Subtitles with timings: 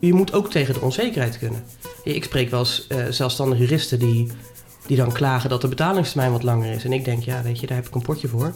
[0.00, 1.64] je moet ook tegen de onzekerheid kunnen.
[2.04, 4.30] Ik spreek wel eens uh, zelfstandige juristen die,
[4.86, 6.84] die dan klagen dat de betalingstermijn wat langer is.
[6.84, 8.54] En ik denk, ja, weet je, daar heb ik een potje voor.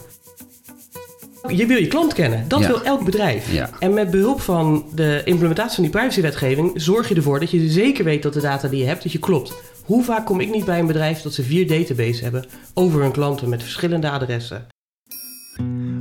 [1.47, 2.47] Je wil je klant kennen.
[2.47, 3.51] Dat wil elk bedrijf.
[3.51, 3.69] Ja.
[3.79, 8.03] En met behulp van de implementatie van die privacywetgeving zorg je ervoor dat je zeker
[8.03, 9.53] weet dat de data die je hebt, dat je klopt.
[9.83, 13.11] Hoe vaak kom ik niet bij een bedrijf dat ze vier databases hebben over hun
[13.11, 14.67] klanten met verschillende adressen?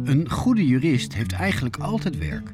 [0.05, 2.51] Een goede jurist heeft eigenlijk altijd werk.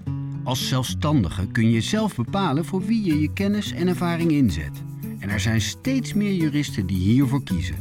[0.51, 4.83] Als zelfstandige kun je zelf bepalen voor wie je je kennis en ervaring inzet.
[5.19, 7.77] En er zijn steeds meer juristen die hiervoor kiezen.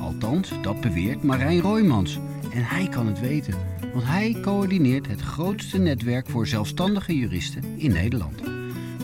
[0.00, 2.18] Althans, dat beweert Marijn Roymans.
[2.52, 3.54] En hij kan het weten,
[3.92, 8.42] want hij coördineert het grootste netwerk voor zelfstandige juristen in Nederland.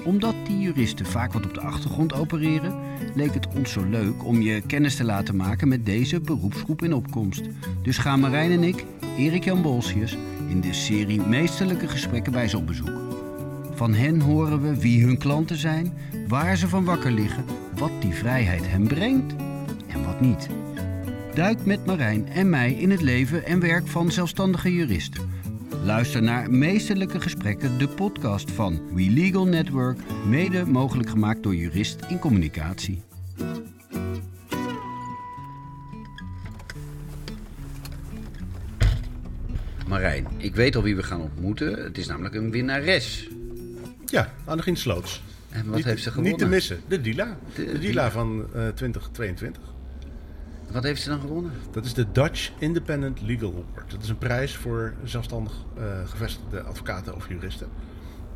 [0.05, 2.75] Omdat die juristen vaak wat op de achtergrond opereren,
[3.15, 6.95] leek het ons zo leuk om je kennis te laten maken met deze beroepsgroep in
[6.95, 7.43] opkomst.
[7.83, 8.85] Dus gaan Marijn en ik,
[9.17, 10.17] Erik Jan Bolsius,
[10.51, 13.01] in de serie Meesterlijke Gesprekken bij ze op bezoek.
[13.75, 15.93] Van hen horen we wie hun klanten zijn,
[16.29, 17.45] waar ze van wakker liggen,
[17.79, 19.35] wat die vrijheid hen brengt
[19.87, 20.49] en wat niet.
[21.35, 25.29] Duik met Marijn en mij in het leven en werk van zelfstandige juristen.
[25.85, 31.99] Luister naar Meesterlijke Gesprekken, de podcast van We Legal Network, mede mogelijk gemaakt door Jurist
[32.09, 33.03] in Communicatie.
[40.01, 41.83] Marijn, ik weet al wie we gaan ontmoeten.
[41.83, 43.29] Het is namelijk een winnares.
[44.07, 45.23] Ja, Annegien Sloots.
[45.49, 46.33] En wat niet, heeft ze gewonnen?
[46.33, 47.37] Niet te missen, de Dila.
[47.55, 49.63] De- De, Dila van eh 2022.
[50.71, 51.53] Wat heeft ze dan gewonnen?
[51.71, 53.91] Dat is de Dutch Independent Legal Award.
[53.91, 57.67] Dat is een prijs voor zelfstandig eh, gevestigde advocaten of juristen.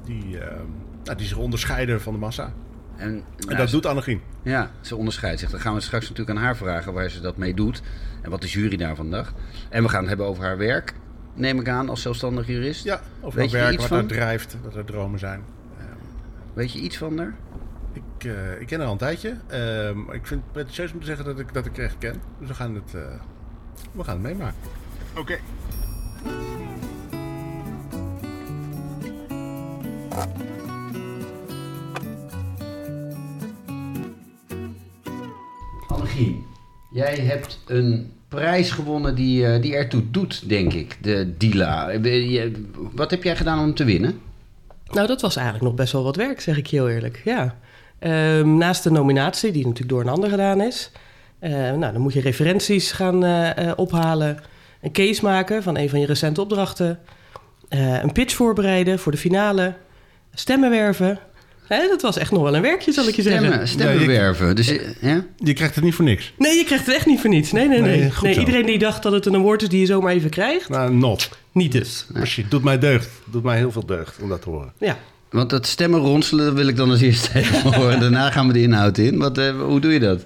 [0.04, 0.56] Die, eh,
[1.04, 2.52] nou, die zich onderscheiden van de massa.
[2.96, 4.20] En, En nou, dat ze- doet Annegien.
[4.42, 5.50] Ja, ze onderscheidt zich.
[5.50, 7.82] Dan gaan we straks natuurlijk aan haar vragen waar ze dat mee doet.
[8.22, 9.34] En wat de jury daarvan dacht.
[9.68, 10.94] En we gaan het hebben over haar werk,
[11.34, 12.84] neem ik aan, als zelfstandig jurist.
[12.84, 13.98] Ja, over Weet er werk, iets wat van?
[13.98, 15.42] haar drijft, wat haar dromen zijn.
[15.78, 15.86] Ehm,
[16.52, 17.34] Weet je iets van haar?
[17.92, 19.36] ik, eh, ik ken haar al een tijdje.
[19.46, 22.20] Ehm, ik vind het pretentieus om te zeggen dat ik, dat ik haar echt ken.
[22.38, 23.00] Dus we gaan het, eh,
[23.92, 24.56] we gaan het meemaken.
[25.16, 25.38] Oké.
[35.88, 36.44] Annegien,
[36.94, 40.98] jij hebt een prijs gewonnen die, eh, die ertoe doet, denk ik.
[41.00, 41.88] De Dila.
[41.90, 42.50] Eh,
[42.92, 44.20] Wat heb jij gedaan om te winnen?
[44.90, 47.22] Nou, dat was eigenlijk nog best wel wat werk, zeg ik heel eerlijk.
[47.24, 47.56] Ja.
[47.98, 50.90] Ehm, naast de nominatie, die natuurlijk door een ander gedaan is,
[51.38, 53.24] eh, nou, dan moet je referenties gaan
[53.76, 54.38] ophalen,
[54.80, 56.98] een case maken van een van je recente opdrachten,
[58.02, 59.74] een pitch voorbereiden voor de finale,
[60.34, 61.18] stemmen werven.
[61.66, 63.44] Hè, dat was echt nog wel een werkje, zal ik je zeggen.
[63.46, 64.56] Stemmen, stemmen Ja, je- werven.
[64.56, 65.24] Dus, eh, ja?
[65.36, 66.32] Je krijgt het niet voor niks.
[66.38, 67.52] Nee, je krijgt het echt niet voor niets.
[67.52, 67.90] Nee, nee, nee.
[67.90, 68.40] Nee, nee, goed zo.
[68.40, 71.28] iedereen die dacht dat het een award is die je zomaar even krijgt, Nou, not.
[71.52, 72.06] niet dus.
[72.24, 73.08] Shit, doet mij deugd.
[73.30, 74.72] Doet mij heel veel deugd om dat te horen.
[74.78, 74.98] Ja.
[75.30, 78.00] Want dat stemmen ronselen wil ik dan als eerste even horen.
[78.00, 79.18] Daarna gaan we de inhoud in.
[79.18, 80.24] Wat, eh, hoe doe je dat?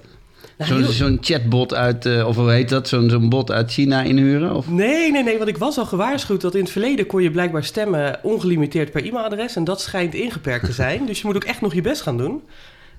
[0.67, 2.87] Nou, Zo'n chatbot uit, eh, of hoe heet dat?
[2.87, 4.55] Zo'n zo'n bot uit China inhuren?
[4.55, 4.69] Of?
[4.69, 7.63] Nee, nee, nee, want ik was al gewaarschuwd dat in het verleden kon je blijkbaar
[7.63, 9.55] stemmen ongelimiteerd per e-mailadres.
[9.55, 11.05] En dat schijnt ingeperkt te zijn.
[11.05, 12.41] dus je moet ook echt nog je best gaan doen.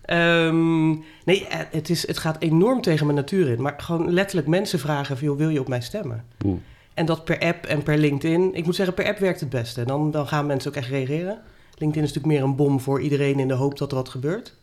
[0.02, 0.88] Ehm,
[1.24, 3.62] nee, eh, het, is, het gaat enorm tegen mijn natuur in.
[3.62, 6.24] Maar gewoon letterlijk mensen vragen van, joh, wil je op mij stemmen?
[6.44, 6.58] Oeh.
[6.94, 8.54] En dat per app en per LinkedIn.
[8.54, 9.84] Ik moet zeggen, per app werkt het beste.
[9.84, 11.38] Dan, dan gaan mensen ook echt reageren.
[11.78, 14.54] LinkedIn is natuurlijk meer een bom voor iedereen in de hoop dat er wat gebeurt.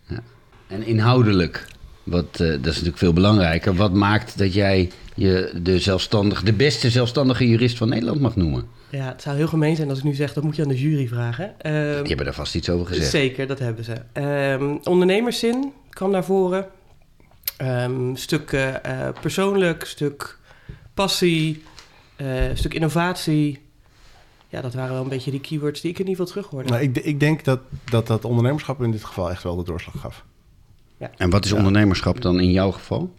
[0.67, 1.67] En inhoudelijk,
[2.07, 3.75] wat, eh, dat is natuurlijk veel belangrijker.
[3.75, 8.67] Wat maakt dat jij je de, zelfstandig, de beste zelfstandige jurist van Nederland mag noemen?
[8.89, 10.79] Ja, het zou heel gemeen zijn als ik nu zeg, dat moet je aan de
[10.79, 11.61] jury vragen.
[11.61, 13.09] Ehm, Die hebben daar vast iets over gezegd.
[13.09, 13.95] Zeker, dat hebben ze.
[14.13, 16.67] Ehm, ondernemerszin kwam naar voren.
[17.57, 20.37] Ehm, stuk eh, eh, persoonlijk, stuk
[20.93, 21.63] passie,
[22.15, 23.65] eh, stuk innovatie.
[24.49, 26.69] Ja, dat waren wel een beetje die keywords die ik in ieder geval terug hoorde.
[26.69, 27.59] Nou, ik, ik denk dat,
[27.89, 30.25] dat dat ondernemerschap in dit geval echt wel de doorslag gaf.
[31.17, 33.13] En wat is ondernemerschap dan in jouw geval?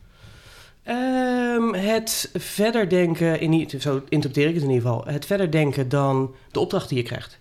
[0.83, 5.89] Ehm, het verder denken, in, zo interpreteer ik het in ieder geval, het verder denken
[5.89, 7.39] dan de opdracht die je krijgt.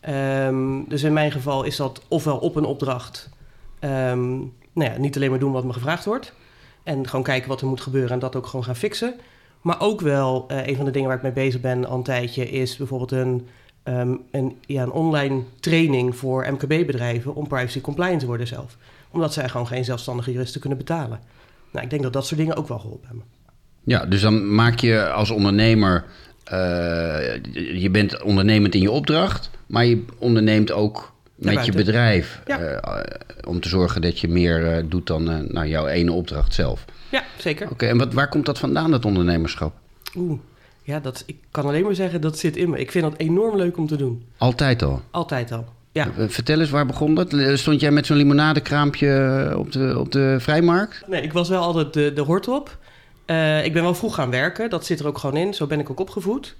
[0.00, 3.28] Ehm, dus in mijn geval is dat ofwel op een opdracht,
[3.78, 4.28] ehm,
[4.72, 6.34] nou ja, niet alleen maar doen wat me gevraagd wordt,
[6.82, 9.14] en gewoon kijken wat er moet gebeuren en dat ook gewoon gaan fixen.
[9.60, 12.02] Maar ook wel, eh, een van de dingen waar ik mee bezig ben al een
[12.02, 13.46] tijdje, is bijvoorbeeld een,
[14.30, 18.76] een, ja, een online training voor MKB-bedrijven om privacy compliant te worden zelf.
[19.10, 21.20] Omdat zij gewoon geen zelfstandige juristen kunnen betalen.
[21.72, 23.24] Nou, ik denk dat dat soort dingen ook wel geholpen hebben.
[23.84, 26.04] Ja, dus dan maak je als ondernemer...
[26.44, 26.58] eh,
[27.80, 32.42] je bent ondernemend in je opdracht, maar je onderneemt ook met je bedrijf.
[32.46, 32.58] Ja.
[32.58, 36.84] eh, om te zorgen dat je meer eh, doet dan nou, jouw ene opdracht zelf.
[37.10, 37.70] Ja, zeker.
[37.70, 39.74] Oké, en wat, waar komt dat vandaan, dat ondernemerschap?
[40.16, 40.38] Oeh,
[40.82, 42.78] ja, dat, ik kan alleen maar zeggen dat zit in me.
[42.78, 44.24] Ik vind dat enorm leuk om te doen.
[44.36, 45.02] Altijd al.
[45.10, 45.64] Altijd al.
[45.92, 46.08] Ja.
[46.18, 47.32] Eh, Vertel eens, waar begon dat?
[47.32, 51.02] Eh, Stond jij met zo'n limonadekraampje op de, op de vrijmarkt?
[51.06, 52.78] Nee, ik was wel altijd de, de hort op.
[53.24, 55.54] Eh, ik ben wel vroeg gaan werken, dat zit er ook gewoon in.
[55.54, 56.56] Zo ben ik ook opgevoed.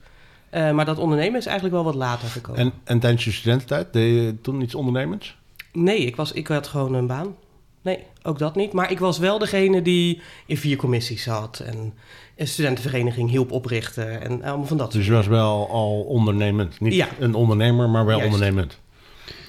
[0.50, 2.61] Eh, maar dat ondernemen is eigenlijk wel wat later gekomen.
[2.61, 5.37] En, en tijdens je studententijd, deed je toen iets ondernemends?
[5.73, 7.35] Nee, ik, was, ik had gewoon een baan.
[7.82, 8.73] Nee, ook dat niet.
[8.73, 11.94] Maar ik was wel degene die in vier commissies zat en
[12.37, 16.81] een studentenvereniging hielp oprichten en allemaal van dat Dus je was wel al ondernemend.
[16.81, 17.09] Niet Ja.
[17.19, 18.32] een ondernemer, maar wel Juist.
[18.35, 18.79] ondernemend.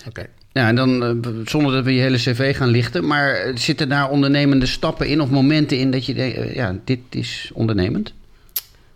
[0.08, 0.28] Oké.
[0.52, 3.90] Ja, en dan, eh, zonder dat we je hele cv gaan lichten, maar eh, zitten
[3.90, 8.14] daar ondernemende stappen in of momenten in dat je denkt, eh, ja, dit is ondernemend?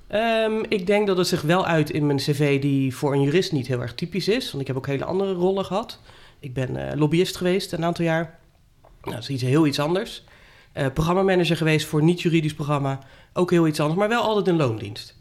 [0.08, 3.52] Ehm, ik denk dat het zich wel uit in mijn cv die voor een jurist
[3.52, 4.52] niet heel erg typisch is.
[4.52, 6.00] Want ik heb ook hele andere rollen gehad.
[6.40, 8.40] Ik ben eh, lobbyist geweest een aantal jaar.
[8.82, 10.24] Nou, dat is iets heel iets anders.
[10.72, 13.00] Eh programmamanager geweest voor een niet-juridisch programma.
[13.34, 15.16] Ook heel iets anders, maar wel altijd in loondienst.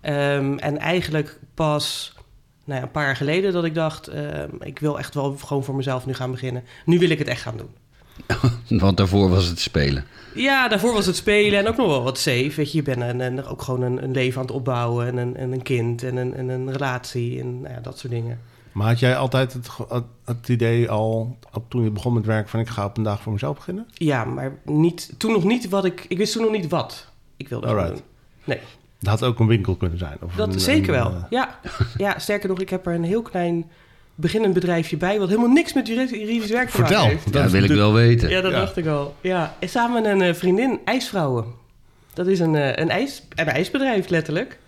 [0.00, 2.14] Ehm, en eigenlijk pas
[2.70, 4.06] nou ja, een paar jaar geleden dat ik dacht...
[4.08, 6.62] ehm, ik wil echt wel gewoon voor mezelf nu gaan beginnen.
[6.84, 7.70] Nu wil ik het echt gaan doen.
[8.80, 10.04] Want daarvoor was het spelen.
[10.34, 12.52] Ja, daarvoor was het spelen en ook nog wel wat safe.
[12.56, 15.16] Weet je, je bent een, een- ook gewoon een, een leven aan het opbouwen en
[15.16, 18.40] een, en een kind en een, en een relatie en nou ja, dat soort dingen.
[18.72, 19.68] Maar had jij altijd het,
[20.24, 21.36] het, idee al,
[21.68, 23.88] toen je begon met werken, van ik ga op een dag voor mezelf beginnen?
[23.92, 26.04] Ja, maar niet, toen nog niet wat ik...
[26.08, 27.06] Ik wist toen nog niet wat
[27.36, 27.88] ik wilde Alright.
[27.92, 28.00] doen.
[28.44, 28.58] Nee,
[29.00, 30.16] Dat had ook een winkel kunnen zijn.
[30.22, 31.10] Of dat een- zeker een, wel.
[31.12, 31.58] eh, Ja.
[31.96, 33.70] ja, sterker nog, ik heb er een heel klein
[34.14, 35.18] beginnend bedrijfje bij...
[35.18, 36.96] wat helemaal niks met juri- juridisch werk te Vertel.
[36.96, 37.32] maken heeft.
[37.32, 38.28] Dat Dat wil ik wel weten.
[38.30, 38.58] Ja, dat Ja.
[38.60, 39.14] dacht ik al.
[39.20, 41.44] Ja, en samen met een eh, vriendin, IJsvrouwen.
[42.14, 44.58] Dat is een, eh, een, ijs, een ijsbedrijf, letterlijk.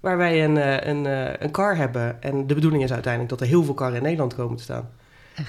[0.00, 2.22] Waar wij een, eh, een, eh, een car hebben.
[2.22, 4.88] En de bedoeling is uiteindelijk dat er heel veel karren in Nederland komen te staan.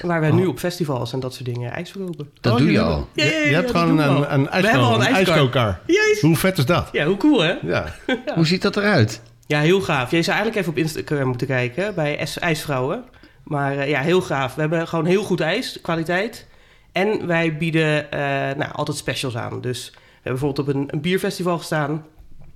[0.01, 2.29] Waar wij nu op festivals en dat soort dingen ijs verkopen.
[2.41, 2.95] Dat Oh, doe je jullie al.
[2.95, 5.33] hebben- Ja, ja, je, ja, je ja, hebt gewoon een, een, We hebben al ijsko,
[5.33, 5.77] een een.
[6.21, 6.89] Hoe vet is dat?
[6.91, 7.53] Ja, hoe cool hè?
[7.61, 7.95] Ja.
[8.35, 9.21] Hoe ziet dat eruit?
[9.47, 10.11] Ja, heel gaaf.
[10.11, 13.03] Je zou eigenlijk even op Instagram moeten kijken bij IJsvrouwen.
[13.43, 14.55] Maar eh, ja, heel gaaf.
[14.55, 16.47] We hebben gewoon heel goed ijs, kwaliteit.
[16.91, 18.19] En wij bieden eh,
[18.57, 19.61] nou, altijd specials aan.
[19.61, 22.05] Dus we hebben bijvoorbeeld op een, een bierfestival gestaan.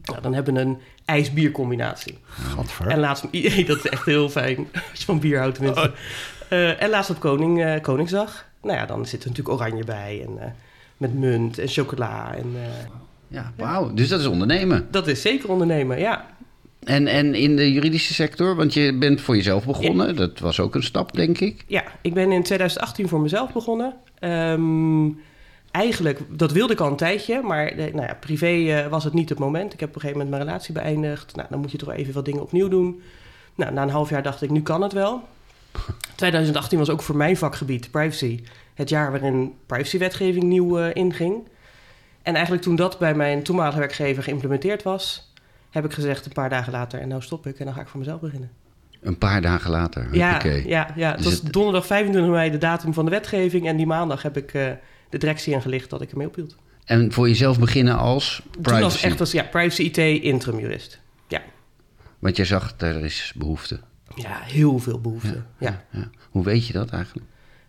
[0.04, 2.18] Nou, dan hebben we een ijs-biercombinatie.
[2.56, 2.88] Gadver.
[2.88, 3.26] En laatst...
[3.32, 4.58] Nee, dat is echt heel fijn.
[4.74, 5.92] Als je van bier houdt tenminste.
[6.50, 8.46] Eh, en laatst op Koning, eh, Koningsdag.
[8.62, 10.26] Nou ja, dan zit er natuurlijk oranje bij.
[10.28, 10.52] En eh,
[10.98, 12.36] met munt en chocola.
[12.36, 12.56] En,
[13.28, 13.94] Ja, wauw.
[13.94, 14.88] Dus dat is ondernemen.
[14.92, 16.26] dat is zeker ondernemen, ja.
[16.84, 20.16] En, en in de juridische sector, want je bent voor jezelf begonnen.
[20.16, 21.64] Dat was ook een stap, denk ik.
[21.68, 23.94] Ja, ik ben in 2018 voor mezelf begonnen.
[24.20, 25.10] Ehm,
[25.72, 29.40] eigenlijk, dat wilde ik al een tijdje, maar nou ja, privé was het niet het
[29.40, 29.74] moment.
[29.74, 31.36] Ik heb op een gegeven moment mijn relatie beëindigd.
[31.36, 33.02] Nou, dan moet je toch even wat dingen opnieuw doen.
[33.56, 35.24] Nou, na een half jaar dacht ik, nu kan het wel.
[36.16, 38.44] 2018 was ook voor mijn vakgebied, privacy,
[38.74, 41.48] het jaar waarin privacywetgeving nieuw eh, inging.
[42.22, 45.34] En eigenlijk toen dat bij mijn toenmalige werkgever geïmplementeerd was,
[45.70, 47.88] heb ik gezegd een paar dagen later, en nou stop ik en dan ga ik
[47.88, 48.52] voor mezelf beginnen.
[49.02, 50.08] Een paar dagen later.
[50.12, 53.68] Ja, ja, ja, het Dus was het- donderdag 25 mei de datum van de wetgeving.
[53.68, 54.72] En die maandag heb ik eh,
[55.10, 56.56] de directie ingelicht dat ik ermee ophield.
[56.86, 58.84] En voor jezelf beginnen als Toen privacy.
[58.84, 61.00] was echt als ja, privacy IT interim jurist.
[61.28, 61.42] Ja,
[62.20, 63.80] Want jij zag, er is behoefte.
[64.22, 65.44] Ja heel veel behoefte.
[65.58, 65.84] Ja.
[65.92, 66.10] Ja.
[66.32, 67.28] Hoe weet je dat eigenlijk?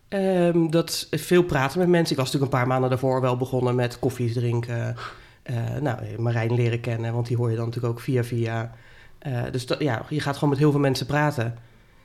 [0.08, 2.10] Ehm, dat is veel praten met mensen.
[2.16, 4.96] Ik was natuurlijk een paar maanden daarvoor wel begonnen met koffies drinken.
[5.42, 8.74] Eh, nou, Marijn leren kennen, want die hoor je dan natuurlijk ook via via.
[9.18, 11.54] Eh, dus dat, ja, je gaat gewoon met heel veel mensen praten.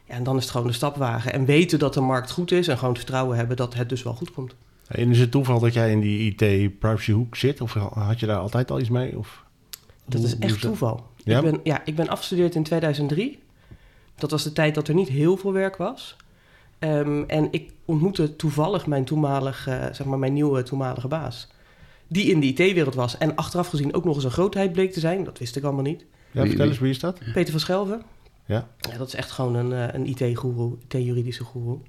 [0.07, 1.33] Ja, en dan is het gewoon de stap wagen.
[1.33, 4.13] En weten dat de markt goed is en gewoon vertrouwen hebben dat het dus wel
[4.13, 4.55] goed komt.
[4.87, 7.61] En is het toeval dat jij in die IT-privacyhoek zit?
[7.61, 9.17] Of had je daar altijd al iets mee?
[9.17, 9.43] Of
[10.05, 11.07] Dat hoe- is echt toeval.
[11.23, 11.37] Ja?
[11.37, 13.42] Ik, ben, ja, ik ben afgestudeerd in 2003.
[14.15, 16.15] Dat was de tijd dat er niet heel veel werk was.
[16.79, 21.47] Ehm, en ik ontmoette toevallig mijn toenmalige, eh, zeg maar mijn nieuwe toenmalige baas.
[22.07, 23.17] Die in de IT-wereld was.
[23.17, 25.23] En achteraf gezien ook nog eens een grootheid bleek te zijn.
[25.23, 26.05] Dat wist ik allemaal niet.
[26.31, 27.19] Ja, vertel eens, wie is dat?
[27.33, 28.01] Peter van Schelven.
[28.45, 28.67] Ja.
[28.79, 31.79] Ja, dat is echt gewoon een, eh, een IT-goeroe, IT-juridische goeroe.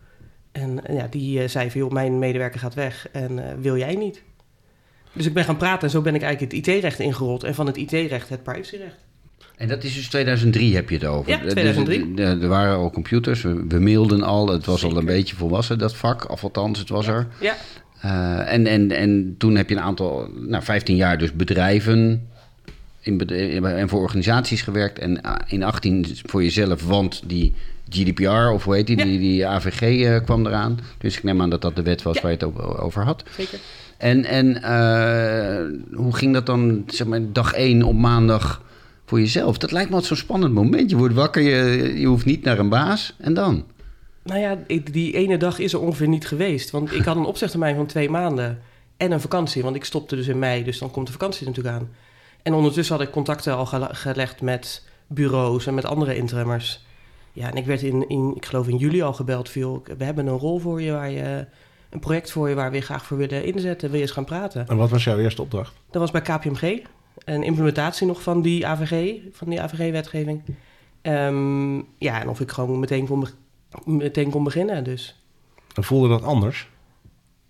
[0.52, 3.94] En eh, ja, die zei van, joh, mijn medewerker gaat weg en eh, wil jij
[3.94, 4.22] niet?
[5.12, 7.42] Dus ik ben gaan praten en zo ben ik eigenlijk het IT-recht ingerold.
[7.42, 9.03] En van het IT-recht het privacyrecht.
[9.56, 11.30] En dat is dus 2003 heb je het over.
[11.30, 12.12] Ja, Dus, 2003.
[12.16, 14.48] eh, er waren al computers, we, we mailden al.
[14.48, 16.30] Het was al een beetje volwassen, dat vak.
[16.30, 17.26] Of althans, het was er.
[17.40, 17.54] Ja,
[18.00, 22.28] Eh, en, en, en toen heb je een aantal, nou 15 jaar dus bedrijven
[23.00, 23.30] in, bed-
[23.62, 24.98] en voor organisaties gewerkt.
[24.98, 27.54] En in 18 voor jezelf, want die
[27.88, 29.04] GDPR of hoe heet die, Ja.
[29.04, 30.78] die, die AVG eh, kwam eraan.
[30.98, 32.22] Dus ik neem aan dat dat de wet was Ja.
[32.22, 33.22] waar je het over, had.
[33.36, 33.58] zeker.
[33.98, 35.64] En, en eh,
[35.96, 38.62] hoe ging dat dan, zeg maar, dag één op maandag
[39.04, 39.58] voor jezelf?
[39.58, 40.90] Dat lijkt me altijd zo'n spannend moment.
[40.90, 43.64] Je wordt wakker, je, je hoeft niet naar een baas en dan?
[44.22, 44.58] Nou ja,
[44.90, 46.70] die ene dag is er ongeveer niet geweest.
[46.70, 48.60] Want ik had een opzegtermijn van twee maanden
[48.96, 49.62] en een vakantie.
[49.62, 51.88] Want ik stopte dus in mei, dus dan komt de vakantie natuurlijk aan.
[52.42, 56.84] En ondertussen had ik contacten al gele- gelegd met bureaus en met andere interimmers.
[57.32, 59.48] Ja, en ik werd in, in, ik geloof in juli al gebeld.
[59.48, 61.46] Viel, we hebben een rol voor je waar je,
[61.90, 63.88] een project voor je waar we je graag voor willen inzetten.
[63.88, 64.68] Wil je eens gaan praten?
[64.68, 65.72] En wat was jouw eerste opdracht?
[65.90, 66.82] Dat was bij KPMG.
[67.24, 70.42] Een implementatie nog van die AVG, van die AVG-wetgeving.
[71.02, 73.26] Ehm, ja, en of ik gewoon meteen kon,
[73.84, 74.84] meteen kon beginnen.
[74.84, 75.22] Dus
[75.74, 76.68] En voelde dat anders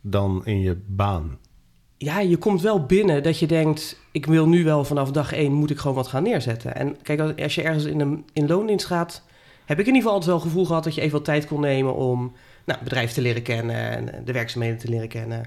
[0.00, 1.38] dan in je baan?
[1.96, 4.00] ja, je komt wel binnen dat je denkt...
[4.12, 6.74] ik wil nu wel vanaf dag één moet ik gewoon wat gaan neerzetten.
[6.76, 9.22] En kijk, als- als je ergens in, een, in loondienst gaat...
[9.64, 10.84] heb ik in ieder geval altijd wel het gevoel gehad...
[10.84, 12.18] dat je even wat tijd kon nemen om
[12.64, 13.76] nou, het bedrijf te leren kennen...
[13.90, 15.44] en de werkzaamheden te leren kennen.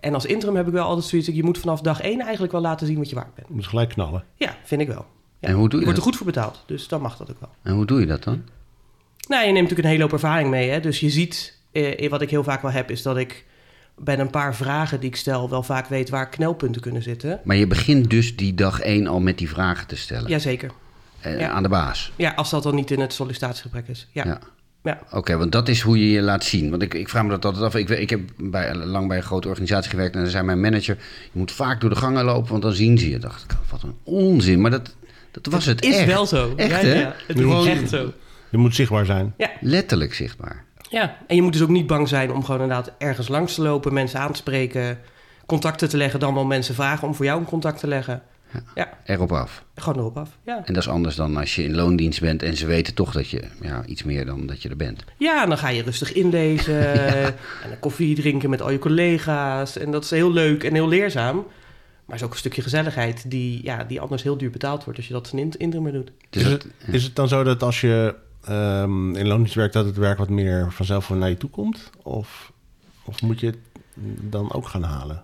[0.00, 1.28] En als interim heb ik wel altijd zoiets...
[1.28, 3.48] je moet vanaf dag één eigenlijk wel laten zien wat je waard bent.
[3.48, 4.24] Je moet gelijk knallen.
[4.34, 5.06] Ja, vind ik wel.
[5.38, 5.48] Ja.
[5.48, 7.40] En hoe doe je je wordt er goed voor betaald, dus dan mag dat ook
[7.40, 7.50] wel.
[7.62, 8.42] En hoe doe je dat dan?
[9.28, 10.70] Nou, je neemt natuurlijk een hele hoop ervaring mee.
[10.70, 10.80] Hè?
[10.80, 13.44] Dus je ziet, eh, wat ik heel vaak wel heb, is dat ik
[13.96, 17.40] bij een paar vragen die ik stel wel vaak weet waar knelpunten kunnen zitten.
[17.44, 20.30] Maar je begint dus die dag één al met die vragen te stellen.
[20.30, 20.70] Jazeker.
[21.20, 21.48] Eh, ja.
[21.48, 22.12] Aan de baas.
[22.16, 24.08] Ja, als dat dan niet in het sollicitatiegebrek is.
[24.12, 24.24] Ja.
[24.24, 24.40] Ja.
[24.82, 24.98] Ja.
[25.12, 26.70] Oké, want dat is hoe je je laat zien.
[26.70, 27.74] Want ik, ik vraag me dat altijd af.
[27.74, 30.96] Ik, ik heb bij, lang bij een grote organisatie gewerkt en dan zei mijn manager...
[31.32, 33.18] je moet vaak door de gangen lopen, want dan zien ze je.
[33.18, 34.60] dacht ik, wat een onzin.
[34.60, 34.94] Maar dat,
[35.30, 36.06] dat was het is echt.
[36.06, 36.52] wel zo.
[36.56, 37.00] Echt, ja, hè?
[37.00, 38.12] Ja, het is Gewoon- echt zo.
[38.50, 39.34] Je moet zichtbaar zijn.
[39.60, 40.64] Letterlijk zichtbaar.
[40.90, 43.62] Ja, en je moet dus ook niet bang zijn om gewoon inderdaad ergens langs te
[43.62, 44.98] lopen, mensen aan te spreken,
[45.46, 48.22] contacten te leggen, dan wel mensen vragen om voor jou een contact te leggen.
[49.04, 49.64] Erop af.
[49.74, 50.28] Gewoon erop af.
[50.44, 52.42] Ja, En dat is anders dan als je in loondienst bent...
[52.42, 55.04] en ze weten toch dat je ja, iets meer dan dat je er bent.
[55.18, 56.92] ja en dan ga je rustig inlezen
[57.64, 59.76] en een koffie drinken met al je collega's.
[59.78, 61.36] En dat is heel leuk en heel leerzaam.
[61.36, 61.44] Maar
[62.06, 65.08] het is ook een stukje gezelligheid die, ja, die anders heel duur betaald wordt als
[65.08, 66.10] je dat in interim doet.
[66.30, 68.14] Dus is, dat- het, is het dan zo dat als je
[68.44, 69.72] ehm, in loondienst werkt...
[69.72, 71.90] dat het werk wat meer vanzelf naar je toe komt?
[72.02, 72.52] Of,
[73.04, 73.58] of moet je het
[74.30, 75.22] dan ook gaan halen?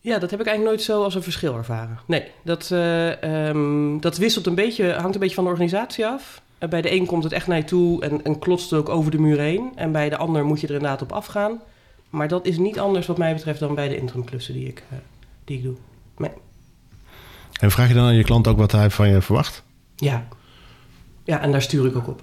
[0.00, 1.98] Ja, dat heb ik eigenlijk nooit zo als een verschil ervaren.
[2.06, 6.42] Nee, dat, eh, ehm, dat wisselt een beetje, hangt een beetje van de organisatie af.
[6.58, 8.88] Eh, bij de een komt het echt naar je toe en, en klotst het ook
[8.88, 9.72] over de muur heen.
[9.74, 11.60] En bij de ander moet je er inderdaad op afgaan.
[12.10, 14.98] Maar dat is niet anders wat mij betreft dan bij de interimklussen die ik, eh,
[15.44, 15.76] die ik doe.
[17.60, 19.62] En vraag je dan aan je klant ook wat hij van je verwacht?
[19.96, 20.28] Ja.
[21.24, 22.22] ja, en daar stuur ik ook op.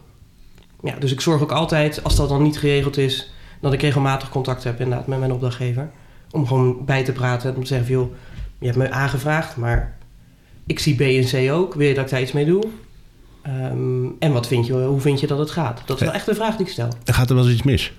[0.84, 3.32] Ja, dus ik zorg ook altijd, als dat dan niet geregeld is...
[3.62, 5.92] dat ik regelmatig contact heb inderdaad met mijn opdrachtgever.
[6.36, 7.90] Om gewoon bij te praten en om te zeggen...
[7.90, 8.14] joh,
[8.60, 9.98] je hebt me aangevraagd, maar
[10.66, 11.74] ik zie B en C ook.
[11.74, 12.64] Wil je dat ik daar iets mee doe?
[13.42, 15.82] Ehm, en wat vind je, hoe vind je dat het gaat?
[15.86, 16.90] Dat is wel echt een vraag die ik stel.
[17.06, 17.94] Gaat er wel eens iets mis?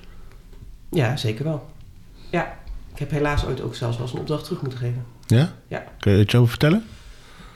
[0.90, 1.66] Ja, zeker wel.
[2.30, 2.58] Ja,
[2.92, 5.04] ik heb helaas ooit ook zelfs wel eens een opdracht terug moeten geven.
[5.26, 5.52] Ja?
[5.68, 5.84] Ja.
[5.98, 6.84] Kun je er iets over vertellen?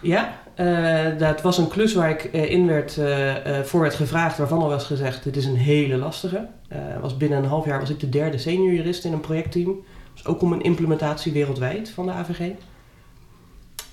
[0.01, 4.39] Ja, eh, dat was een klus waar ik eh, in werd, eh, voor werd gevraagd,
[4.39, 6.47] waarvan al was gezegd, dit is een hele lastige.
[7.01, 9.85] Was binnen een half jaar was ik de derde senior jurist in een projectteam.
[10.27, 12.51] Ook om een implementatie wereldwijd van de AVG.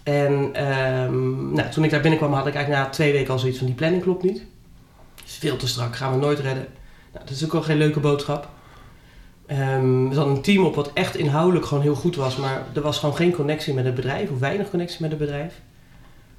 [0.04, 3.58] En ehm, nou, toen ik daar binnenkwam had ik eigenlijk na twee weken al zoiets
[3.58, 4.46] van, die planning klopt niet.
[5.26, 6.68] is veel te strak, gaan we nooit redden.
[7.14, 8.50] Nou, dat is ook wel geen leuke boodschap.
[9.46, 12.82] Ehm we hadden een team op wat echt inhoudelijk gewoon heel goed was, maar er
[12.82, 15.62] was gewoon geen connectie met het bedrijf, of weinig connectie met het bedrijf.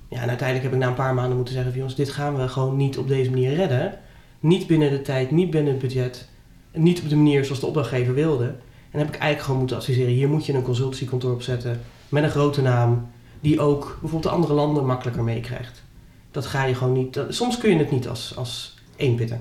[0.09, 2.49] Ja, en uiteindelijk heb ik na een paar maanden moeten zeggen: jongens, dit gaan we
[2.49, 3.99] gewoon niet op deze manier redden.
[4.40, 6.28] Niet binnen de tijd, niet binnen het budget.
[6.73, 8.54] Niet op de manier zoals de opdrachtgever wilde.
[8.90, 11.80] En heb ik eigenlijk gewoon moeten adviseren: hier moet je een consultancykantoor opzetten.
[12.09, 13.11] Met een grote naam.
[13.40, 15.83] Die ook bijvoorbeeld de andere landen makkelijker meekrijgt.
[16.30, 17.14] Dat ga je gewoon niet.
[17.14, 19.40] dat- soms kun je het niet als, als eenpitter.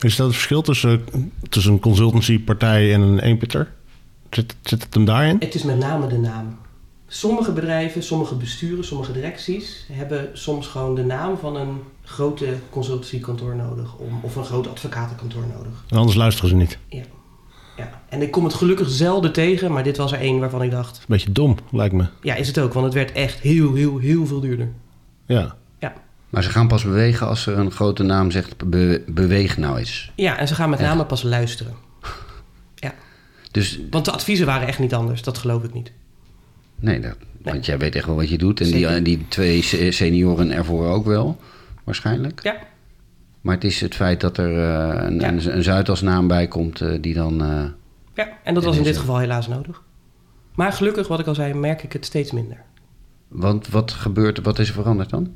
[0.00, 1.04] Is dat het verschil tussen,
[1.48, 3.72] tussen een consultancypartij en een eenpitter?
[4.30, 5.36] Zit, zit het hem daarin?
[5.38, 6.58] Het is met name de naam.
[7.06, 13.56] Sommige bedrijven, sommige besturen, sommige directies hebben soms gewoon de naam van een grote consultancykantoor
[13.56, 13.96] nodig.
[13.96, 15.84] Om, of een groot advocatenkantoor nodig.
[15.88, 16.78] En anders luisteren ze niet.
[16.88, 17.02] Ja.
[18.08, 20.96] En ik kom het gelukkig zelden tegen, maar dit was er één waarvan ik dacht...
[20.98, 22.04] Een beetje dom, lijkt me.
[22.22, 24.68] Ja, is het ook, want het werd echt heel, heel, heel veel duurder.
[25.26, 25.54] Ja.
[26.30, 28.70] Maar ze gaan pas bewegen als er een grote naam zegt...
[28.70, 30.12] Be- beweeg nou eens.
[30.14, 30.88] Ja, en ze gaan met Echt?
[30.88, 31.74] name pas luisteren.
[33.50, 35.92] Dus Want de adviezen waren echt niet anders, dat geloof ik niet.
[36.76, 38.60] nee, dat, want jij weet echt wel wat je doet.
[38.60, 39.02] En die, Zeker.
[39.02, 41.40] die twee se- senioren ervoor ook wel,
[41.84, 42.42] waarschijnlijk.
[42.42, 42.56] Ja.
[43.44, 45.28] Maar het is het feit dat er eh, een, Ja.
[45.28, 46.80] een, bij komt...
[46.80, 47.42] eh, die dan...
[47.42, 47.64] eh,
[48.14, 49.82] Ja, en dat was in dit geval helaas nodig.
[50.54, 52.62] Maar gelukkig, wat ik al zei, merk ik het steeds minder.
[53.28, 55.34] want wat gebeurt Wat is er veranderd dan?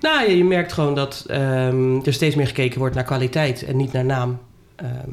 [0.00, 3.76] Nou, ja, je merkt gewoon dat ehm, er steeds meer gekeken wordt naar kwaliteit en
[3.76, 4.38] niet naar naam.
[4.76, 5.10] Ehm,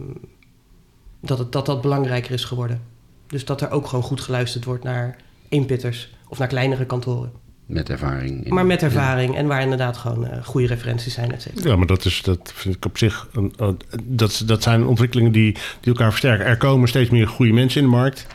[1.19, 2.81] dat, het, dat dat belangrijker is geworden.
[3.27, 5.15] Dus dat er ook gewoon goed geluisterd wordt naar
[5.49, 7.31] eenpitters of naar kleinere kantoren.
[7.73, 8.45] Met ervaring.
[8.45, 11.69] in- Maar met ervaring en waar inderdaad gewoon eh, goede referenties zijn, et cetera.
[11.69, 13.27] Ja, maar dat, is, dat vind ik op zich...
[13.33, 16.45] Een, een- dat, dat zijn ontwikkelingen die, die elkaar versterken.
[16.45, 18.27] Er komen steeds meer goede mensen in de markt.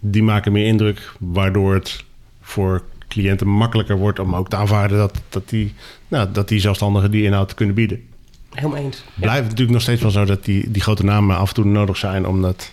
[0.00, 2.04] Die maken meer indruk, waardoor het
[2.42, 4.18] voor cliënten makkelijker wordt...
[4.18, 5.74] om ook te aanvaarden dat, dat, die,
[6.08, 8.02] nou, dat die zelfstandigen die inhoud kunnen bieden.
[8.54, 8.96] Helemaal eens.
[9.14, 9.20] Ja.
[9.20, 11.96] Blijft natuurlijk nog steeds wel zo dat die, die grote namen af en toe nodig
[11.96, 12.72] zijn om dat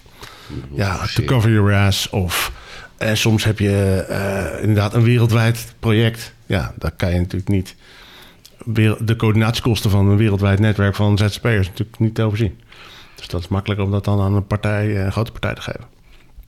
[0.74, 2.10] ja, te cover your ass.
[2.10, 2.52] Of
[2.98, 6.34] en soms heb je eh, inderdaad een wereldwijd project.
[6.46, 7.76] Ja, daar kan je natuurlijk niet.
[9.00, 12.60] De coördinatiekosten van een wereldwijd netwerk van ZZP'ers natuurlijk niet te overzien.
[13.16, 15.62] Dus dat is makkelijk om dat dan aan een partij, eh, een grote partij te
[15.62, 15.84] geven.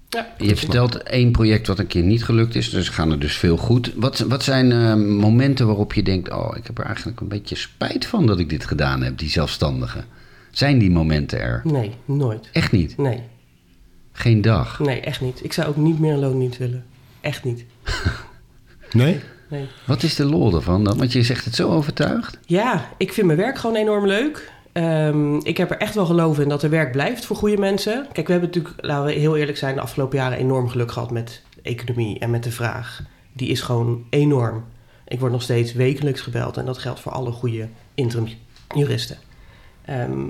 [0.10, 3.38] Ja, Je vertelt één project wat een keer niet gelukt is, dus gaan er dus
[3.38, 3.94] veel goed.
[3.96, 7.56] Wat, wat zijn eh, momenten waarop je denkt: Oh, ik heb er eigenlijk een beetje
[7.56, 10.04] spijt van dat ik dit gedaan heb, die zelfstandige?
[10.52, 11.62] Zijn die momenten er?
[11.64, 12.50] Nee, nooit.
[12.52, 12.98] Echt niet.
[12.98, 13.22] Nee,
[14.18, 14.80] Geen dag.
[14.80, 15.44] nee, echt niet.
[15.44, 16.86] Ik zou ook niet meer een loondienst willen.
[17.22, 17.66] Echt niet.
[18.92, 19.20] Nee?
[19.50, 19.68] Nee.
[19.86, 20.98] Wat is de lol ervan dan?
[20.98, 22.38] Want je zegt het zo overtuigd.
[22.46, 24.52] Ja, ik vind mijn werk gewoon enorm leuk.
[24.72, 28.08] Ehm, ik heb er echt wel geloof in dat er werk blijft voor goede mensen.
[28.12, 31.12] Kijk, we hebben natuurlijk, laten we heel eerlijk zijn, de afgelopen jaren enorm geluk gehad
[31.12, 33.02] met de economie en met de vraag.
[33.34, 34.66] Die is gewoon enorm.
[35.08, 38.28] Ik word nog steeds wekelijks gebeld en dat geldt voor alle goede interim
[38.76, 39.18] juristen.
[39.86, 40.26] Ehm,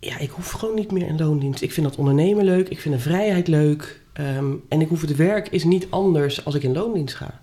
[0.00, 1.62] ja, ik hoef gewoon niet meer in loondienst.
[1.62, 4.00] Ik vind dat ondernemen leuk, ik vind de vrijheid leuk.
[4.12, 7.42] Ehm, en ik hoef het werk is niet anders als ik in loondienst ga.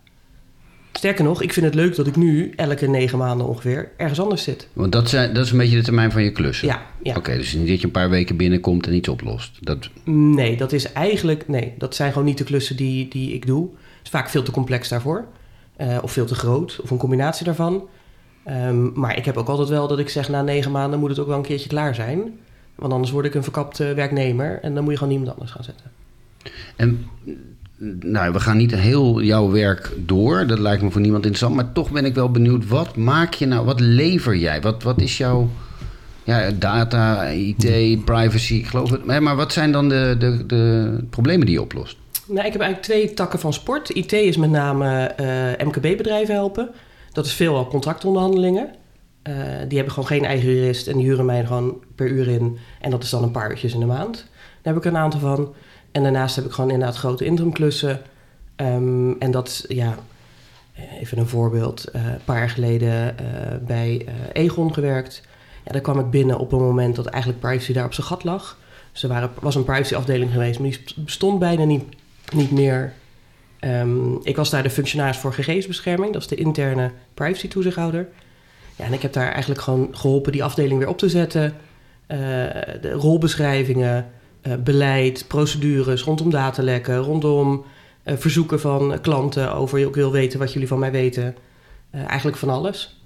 [0.92, 4.44] Sterker nog, ik vind het leuk dat ik nu elke negen maanden ongeveer ergens anders
[4.44, 4.68] zit.
[4.74, 6.68] Want dat, zijn, dat is een beetje de termijn van je klussen.
[6.68, 7.16] Ja, ja.
[7.16, 9.66] Oké, dus niet dat je een paar weken binnenkomt en iets oplost.
[9.66, 11.48] Dat, Nee, dat is eigenlijk.
[11.48, 13.70] Nee, dat zijn gewoon niet de klussen die, die ik doe.
[13.72, 15.26] Het is vaak veel te complex daarvoor.
[15.76, 17.88] Eh, of veel te groot, of een combinatie daarvan.
[18.44, 21.20] Ehm, maar ik heb ook altijd wel dat ik zeg: na negen maanden moet het
[21.20, 22.40] ook wel een keertje klaar zijn.
[22.76, 25.64] Want anders word ik een verkapte werknemer en dan moet je gewoon niemand anders gaan
[25.64, 25.92] zetten.
[26.76, 27.06] En
[28.00, 30.48] nou, we gaan niet heel jouw werk door.
[30.48, 31.56] Dat lijkt me voor niemand interessant.
[31.56, 32.68] Maar toch ben ik wel benieuwd.
[32.68, 33.66] Wat maak je nou?
[33.66, 34.62] Wat lever jij?
[34.62, 35.50] Wat, wat is jouw
[36.24, 38.54] ja, data, IT, privacy?
[38.54, 39.06] Ik geloof het.
[39.06, 41.98] Maar maar wat zijn dan de, de, de problemen die je oplost?
[42.28, 43.90] Nou, ik heb eigenlijk twee takken van sport.
[43.90, 46.70] IT is met name eh, MKB-bedrijven helpen.
[47.12, 48.70] Dat is veelal contractonderhandelingen.
[49.26, 49.34] Eh,
[49.68, 52.58] die hebben gewoon geen eigen jurist en die huren mij gewoon per uur in.
[52.82, 54.16] En dat is dan een paar uurtjes in de maand.
[54.62, 55.54] Daar heb ik een aantal van.
[55.92, 58.02] En daarnaast heb ik gewoon inderdaad grote interimklussen.
[58.56, 59.96] Ehm, en dat, ja,
[61.00, 61.84] even een voorbeeld.
[61.84, 63.26] Eh, een paar jaar geleden eh,
[63.66, 65.22] bij Egon gewerkt.
[65.64, 68.24] Ja, daar kwam ik binnen op een moment dat eigenlijk privacy daar op zijn gat
[68.24, 68.58] lag.
[68.92, 71.84] Dus er waren, was een privacyafdeling geweest, maar die bestond bijna niet,
[72.34, 72.94] niet meer.
[73.60, 76.14] Ehm, ik was daar de functionaris voor gegevensbescherming.
[76.14, 78.08] Dat is de interne privacy toezichthouder.
[78.76, 81.54] Ja, en ik heb daar eigenlijk gewoon geholpen die afdeling weer op te zetten.
[82.08, 82.18] Eh,
[82.82, 84.08] de rolbeschrijvingen,
[84.42, 87.66] eh, beleid, procedures rondom datalekken, rondom
[88.04, 91.36] eh, verzoeken van klanten over ik wil weten wat jullie van mij weten.
[91.92, 93.00] Eigenlijk van alles.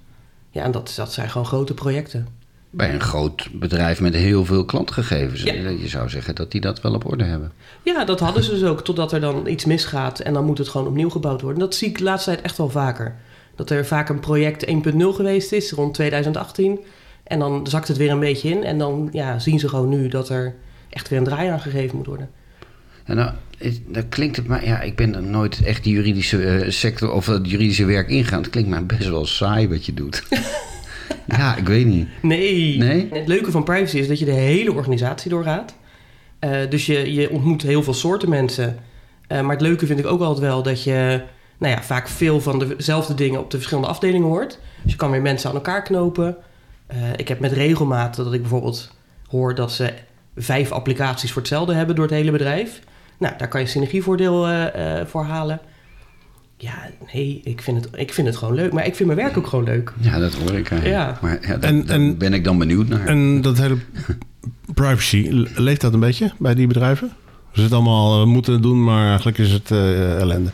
[0.50, 2.26] Ja, en dat, dat zijn gewoon grote projecten.
[2.70, 5.42] Bij een groot bedrijf met heel veel klantgegevens.
[5.42, 5.52] Ja.
[5.52, 7.52] Je zou zeggen dat die dat wel op orde hebben.
[7.82, 10.68] Ja, dat hadden ze dus ook, totdat er dan iets misgaat en dan moet het
[10.68, 11.60] gewoon opnieuw gebouwd worden.
[11.60, 13.16] Dat zie ik de laatste tijd echt wel vaker.
[13.54, 16.78] Dat er vaak een project 1.0 geweest is, rond 2018.
[17.24, 20.08] En dan zakt het weer een beetje in en dan ja, zien ze gewoon nu
[20.08, 20.54] dat er
[20.88, 22.30] echt weer een draai aan gegeven moet worden.
[23.04, 23.32] En nou,
[23.86, 24.64] dan klinkt het maar...
[24.64, 28.42] Ja, ik ben er nooit echt die juridische eh, sector of het juridische werk ingegaan.
[28.42, 30.22] Het klinkt mij best wel saai wat je doet.
[31.26, 32.08] ja, ik weet niet.
[32.22, 32.78] Nee.
[32.78, 33.08] Nee?
[33.10, 35.74] Het leuke van privacy is dat je de hele organisatie doorgaat.
[36.38, 38.78] Eh, dus je, je ontmoet heel veel soorten mensen.
[39.26, 41.22] Eh, maar het leuke vind ik ook altijd wel dat je
[41.60, 44.58] nou ja, vaak veel van dezelfde dingen op de verschillende afdelingen hoort.
[44.82, 46.36] Dus je kan weer mensen aan elkaar knopen.
[46.86, 48.90] Eh, ik heb met regelmaat dat ik bijvoorbeeld
[49.28, 49.92] hoor dat ze
[50.36, 52.80] vijf applicaties voor hetzelfde hebben door het hele bedrijf.
[53.18, 55.60] Nou, daar kan je synergievoordeel eh, eh, voor halen.
[56.56, 56.74] Ja,
[57.12, 58.72] nee, ik vind, het, ik vind het gewoon leuk.
[58.72, 59.92] Maar ik vind mijn werk ook gewoon leuk.
[60.00, 60.84] Ja, dat hoor ik eigenlijk.
[60.86, 61.18] Ja.
[61.20, 63.06] Maar ja, daar, En- daar en- ben ik dan benieuwd naar.
[63.06, 63.76] En dat hele
[64.74, 67.10] privacy, le- leeft dat een beetje bij die bedrijven?
[67.52, 70.50] Ze het allemaal moeten doen, maar eigenlijk is het eh, ellende.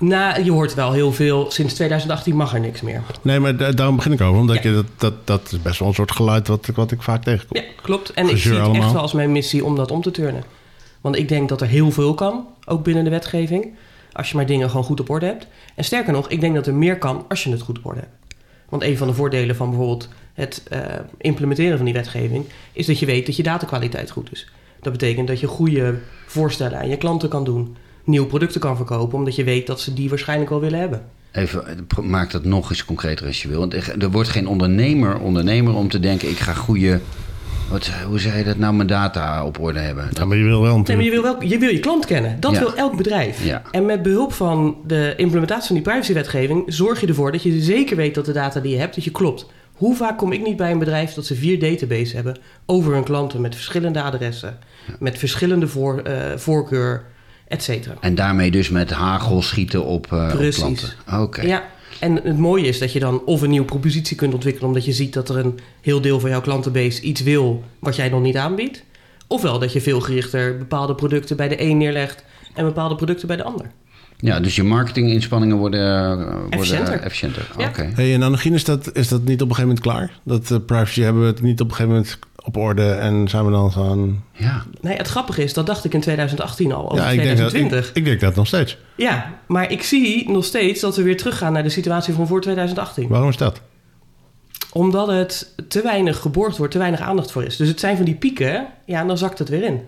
[0.00, 1.50] Nou, je hoort wel heel veel.
[1.50, 3.02] Sinds 2018 mag er niks meer.
[3.22, 4.40] Nee, maar da- daarom begin ik over.
[4.40, 4.70] Omdat Ja.
[4.70, 7.22] je dat, dat, dat is best wel een soort geluid wat, ik- wat ik vaak
[7.22, 7.56] tegenkom.
[7.56, 8.10] Ja, klopt.
[8.10, 10.42] En ik zie het echt wel als mijn missie om dat om te turnen.
[11.00, 13.74] Want ik denk dat er heel veel kan, ook binnen de wetgeving.
[14.12, 15.46] Als je maar dingen gewoon goed op orde hebt.
[15.74, 18.00] En sterker nog, ik denk dat er meer kan als je het goed op orde
[18.00, 18.12] hebt.
[18.68, 20.80] Want een van de voordelen van bijvoorbeeld het eh,
[21.18, 22.44] implementeren van die wetgeving...
[22.72, 24.48] is dat je weet dat je datakwaliteit goed is.
[24.82, 27.76] Dat betekent dat je goede voorstellen aan je klanten kan doen.
[28.10, 31.02] Nieuwe producten kan verkopen, omdat je weet dat ze die waarschijnlijk wel willen hebben.
[31.32, 33.58] Even, eh, maak dat nog eens concreter als je wil.
[33.58, 36.28] Want er wordt geen ondernemer ondernemer om te denken...
[36.28, 37.00] ik ga goede...
[37.70, 38.74] Wat, hoe zei je dat nou?
[38.74, 40.08] Mijn data op orde hebben.
[40.12, 42.40] Ja, maar je wil wel Nee, maar je wil, wel, je wil je klant kennen.
[42.40, 42.58] Dat Ja.
[42.58, 43.44] wil elk bedrijf.
[43.44, 43.62] Ja.
[43.70, 46.62] En met behulp van de implementatie van die privacywetgeving...
[46.66, 49.10] zorg je ervoor dat je zeker weet dat de data die je hebt, dat je
[49.10, 49.46] klopt.
[49.72, 52.36] Hoe vaak kom ik niet bij een bedrijf dat ze vier databases hebben...
[52.66, 54.58] over hun klanten met verschillende adressen...
[54.98, 57.02] met verschillende voor, eh, voorkeur,
[57.50, 57.94] et cetera.
[58.00, 60.56] En daarmee dus met hagel schieten op, eh, op Precies.
[60.56, 60.88] klanten.
[61.12, 61.42] Oké.
[61.42, 61.64] Ja,
[62.00, 64.68] En het mooie is dat je dan of een nieuwe propositie kunt ontwikkelen...
[64.68, 67.64] omdat je ziet dat er een heel deel van jouw klantenbase iets wil...
[67.78, 68.84] wat jij nog niet aanbiedt.
[69.26, 72.24] Ofwel dat je veel gerichter bepaalde producten bij de een neerlegt...
[72.54, 73.66] en bepaalde producten bij de ander.
[74.16, 77.00] Ja, dus je marketinginspanningen worden, eh, worden Efficiënter.
[77.00, 77.50] efficiënter.
[77.58, 77.70] Ja.
[77.94, 80.12] Hey, en Annegien, is dat, is dat niet op een gegeven moment klaar?
[80.24, 82.18] Dat eh, privacy hebben we het niet op een gegeven moment
[82.50, 84.22] op orde en zijn we dan gewoon...
[84.32, 84.64] Ja.
[84.80, 87.48] Nee, het grappige is, dat dacht ik in 2018 al, over ja, ik denk, dat,
[87.48, 87.90] 2020.
[87.90, 88.78] ik, ik denk dat nog steeds.
[88.96, 92.40] Ja, maar ik zie nog steeds dat we weer teruggaan naar de situatie van voor
[92.40, 93.08] 2018.
[93.08, 93.60] Waarom is dat?
[94.72, 97.56] Omdat het te weinig geborgd wordt, te weinig aandacht voor is.
[97.56, 99.80] Dus het zijn van die pieken, ja, en dan zakt het weer in.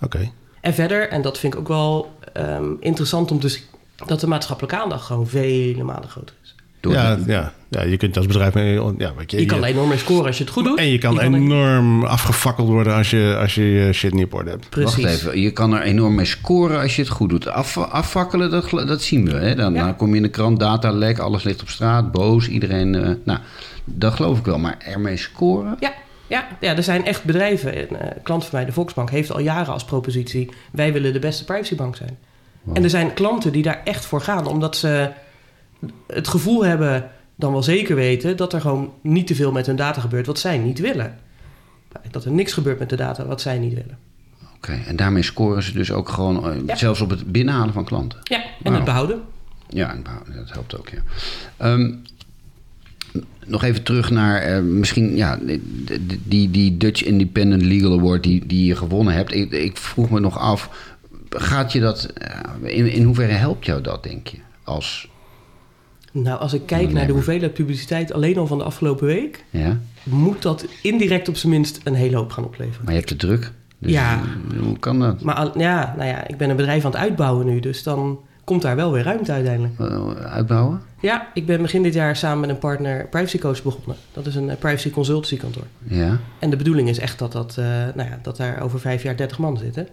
[0.00, 0.30] Oké.
[0.60, 3.62] En verder, en dat vind ik ook wel ehm, interessant om te zien,
[4.06, 6.43] dat de maatschappelijke aandacht gewoon vele malen groter is.
[6.84, 8.54] Door Ja, de- ja, ja, je kunt als bedrijf...
[8.54, 10.78] mee- Ja, weet je, Je kan enorm mee scoren als je het goed doet.
[10.78, 14.24] en je kan Je kan- enorm afgefakkeld worden als je, als je je shit niet
[14.24, 14.68] op orde hebt.
[14.70, 15.02] Precies.
[15.04, 17.48] Wacht even, je kan er enorm mee scoren als je het goed doet.
[17.48, 19.36] Af, afvakkelen, dat, dat zien we.
[19.36, 19.54] Hè?
[19.54, 19.84] Dan, Ja.
[19.84, 22.94] dan kom je in de krant, datalek, alles ligt op straat, boos, iedereen...
[22.94, 23.38] eh, nou,
[23.84, 25.76] dat geloof ik wel, maar ermee scoren?
[25.80, 25.92] Ja,
[26.26, 27.78] ja, ja, er zijn echt bedrijven.
[27.78, 30.50] Een eh, klant van mij, de Volksbank, heeft al jaren als propositie...
[30.72, 32.16] wij willen de beste privacybank zijn.
[32.62, 32.76] Wow.
[32.76, 34.46] En er zijn klanten die daar echt voor gaan...
[34.46, 35.08] omdat ze
[36.06, 38.36] het gevoel hebben, dan wel zeker weten...
[38.36, 41.18] dat er gewoon niet te veel met hun data gebeurt wat zij niet willen.
[42.10, 43.98] Dat er niks gebeurt met de data wat zij niet willen.
[44.56, 46.76] Oké, en daarmee scoren ze dus ook gewoon, eh, Ja.
[46.76, 48.18] zelfs op het binnenhalen van klanten?
[48.22, 49.22] Ja, en het behouden.
[49.68, 51.02] Ja, en behouden, dat helpt ook, ja.
[51.56, 51.92] Ehm,
[53.46, 58.46] nog even terug naar eh, misschien ja, die, die, die Dutch Independent Legal Award die,
[58.46, 59.34] die je gewonnen hebt.
[59.34, 60.92] Ik, ik vroeg me nog af,
[61.30, 64.38] gaat je dat, eh, in, in hoeverre helpt jou dat, denk je?
[64.64, 65.08] Als,
[66.22, 69.44] Nou, als ik kijk naar de hoeveelheid publiciteit alleen al van de afgelopen week...
[69.50, 69.78] ja?
[70.02, 72.84] moet dat indirect op zijn minst een hele hoop gaan opleveren.
[72.84, 73.52] Maar je hebt het druk.
[73.78, 74.20] Dus Ja.
[74.58, 75.22] Hoe kan dat?
[75.22, 78.62] Maar ja, nou ja, ik ben een bedrijf aan het uitbouwen nu, dus dan komt
[78.62, 79.78] daar wel weer ruimte uiteindelijk.
[79.78, 80.82] Eh, Uitbouwen?
[81.00, 83.96] Ja, ik ben begin dit jaar samen met een partner Privacy Coach begonnen.
[84.12, 85.66] Dat is een eh, privacy consultancy kantoor.
[85.82, 86.18] Ja.
[86.38, 89.16] En de bedoeling is echt dat, dat, eh, nou ja, dat daar over vijf jaar
[89.16, 89.88] 30 man zitten.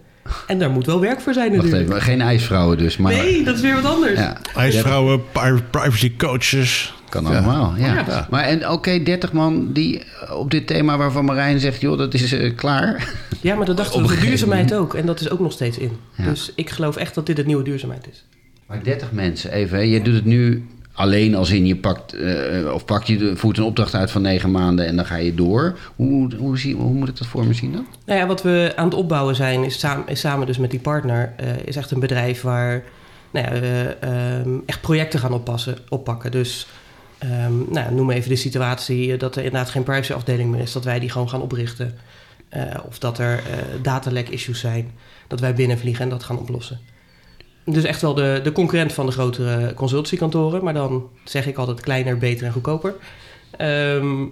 [0.46, 1.90] En daar moet wel werk voor zijn Wacht natuurlijk.
[1.90, 2.96] even, geen ijsvrouwen dus.
[2.96, 4.18] Maar, Nee, dat is weer wat anders.
[4.18, 6.94] Ja, IJsvrouwen, pri- privacy coaches.
[7.08, 7.74] kan allemaal.
[7.76, 7.94] Ja.
[7.94, 8.26] Ja.
[8.30, 12.14] Maar en oké, 30 man die eh, op dit thema waarvan Marijn zegt, joh, dat
[12.14, 13.08] is eh, klaar.
[13.40, 14.86] Ja, maar dat dachten Op we voor duurzaamheid moment.
[14.86, 14.94] ook.
[14.94, 15.90] En dat is ook nog steeds in.
[16.16, 16.24] Ja.
[16.24, 18.24] Dus ik geloof echt dat dit het nieuwe duurzaamheid is.
[18.66, 19.76] Maar 30 mensen, even.
[19.78, 19.82] Hè.
[19.84, 23.64] Je doet het nu alleen als in je pakt, eh, of pakt je, voert een
[23.64, 25.78] opdracht uit van negen maanden en dan ga je door.
[25.96, 27.86] Hoe, hoe, zie, hoe moet ik dat voor me zien dan?
[28.06, 31.48] Nou ja, wat we aan het opbouwen zijn, is samen, dus met die partner, eh,
[31.64, 32.82] is echt een bedrijf waar
[33.30, 36.30] nou ja, we ehm, echt projecten gaan oppassen, oppakken.
[36.30, 36.66] Dus
[37.18, 40.98] ehm, nou, noem even de situatie dat er inderdaad geen privacyafdeling meer is, dat wij
[40.98, 41.94] die gewoon gaan oprichten.
[42.48, 44.90] Eh, of dat er eh datalek-issues zijn,
[45.26, 46.80] dat wij binnenvliegen en dat gaan oplossen.
[47.64, 51.80] Dus echt wel de, de concurrent van de grotere consultancykantoren, maar dan zeg ik altijd
[51.80, 52.94] kleiner, beter en goedkoper.
[53.56, 54.26] Ehm,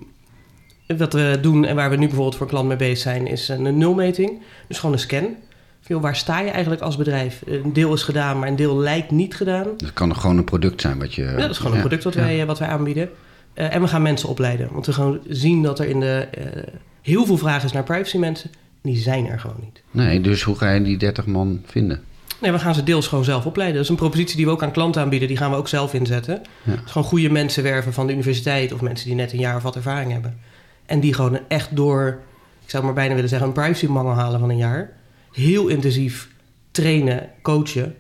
[0.87, 3.49] wat we doen en waar we nu bijvoorbeeld voor een klant mee bezig zijn, is
[3.49, 4.43] een nulmeting.
[4.69, 5.37] Dus gewoon een scan.
[5.87, 7.43] Waar sta je eigenlijk als bedrijf?
[7.47, 9.67] Een deel is gedaan, maar een deel lijkt niet gedaan.
[9.77, 11.23] Dat kan gewoon een product zijn wat je...
[11.23, 13.11] Ja, dat is gewoon een product wat, wij, eh, wat wij aanbieden.
[13.55, 14.69] Eh, en we gaan mensen opleiden.
[14.73, 16.63] Want we gewoon zien dat er in de eh,
[17.03, 18.51] heel veel vragen is naar privacy mensen.
[18.83, 19.83] Die zijn er gewoon niet.
[19.91, 22.03] Nee, dus hoe ga je die 30 man vinden?
[22.41, 23.77] Nee, we gaan ze deels gewoon zelf opleiden.
[23.77, 25.29] Dat is een propositie die we ook aan klanten aanbieden.
[25.29, 26.43] Die gaan we ook zelf inzetten.
[26.63, 26.77] Ja.
[26.83, 28.73] Dus gewoon goede mensen werven van de universiteit...
[28.73, 30.39] of mensen die net een jaar of wat ervaring hebben.
[30.87, 32.19] En die gewoon echt door,
[32.65, 33.49] ik zou maar bijna willen zeggen...
[33.49, 34.93] een privacymangel halen van een jaar.
[35.33, 36.29] Heel intensief
[36.71, 37.95] trainen, coachen.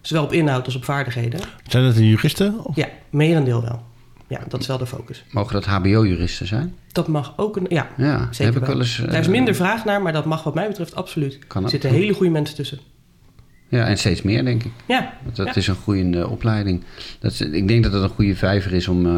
[0.00, 1.40] Zowel op inhoud als op vaardigheden.
[1.68, 2.64] Zijn dat de juristen?
[2.64, 3.82] Of- Ja, merendeel wel.
[4.28, 5.24] Ja, dat is wel de focus.
[5.30, 6.74] Mogen dat hbo-juristen zijn?
[6.92, 7.66] Dat mag ook een...
[7.68, 8.78] Ja, Ja, zeker heb ik wel.
[8.78, 9.00] eens...
[9.00, 11.38] eh, Daar is minder vraag naar, maar dat mag wat mij betreft absoluut.
[11.46, 12.78] Kan Er zitten hele goede mensen tussen.
[13.68, 14.72] Ja, en steeds meer, denk ik.
[14.86, 15.54] Ja, Want dat Ja.
[15.54, 16.82] is een goede eh, opleiding.
[17.18, 19.12] Dat is, ik denk dat het een goede vijver is om eh,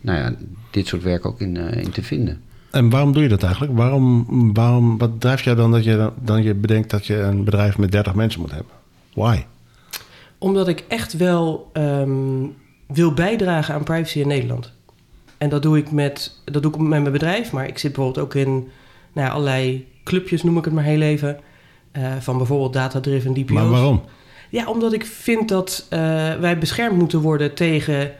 [0.00, 0.32] nou ja,
[0.70, 2.40] dit soort werk ook in, eh, in te vinden.
[2.70, 3.76] En waarom doe je dat eigenlijk?
[3.76, 7.78] Waarom, waarom, wat drijft jou dan dat je, dan je bedenkt dat je een bedrijf
[7.78, 8.72] met 30 mensen moet hebben?
[9.14, 9.44] Why?
[10.38, 12.44] Omdat ik echt wel ehm,
[12.86, 14.72] wil bijdragen aan privacy in Nederland.
[15.38, 18.24] En dat doe ik met, dat doe ik met mijn bedrijf, maar ik zit bijvoorbeeld
[18.24, 18.48] ook in
[19.12, 21.38] nou ja, allerlei clubjes, noem ik het maar heel even.
[21.92, 23.50] Eh, van bijvoorbeeld data-driven DPO's.
[23.50, 24.02] Maar waarom?
[24.50, 25.98] Ja, omdat ik vind dat eh,
[26.34, 28.12] wij beschermd moeten worden tegen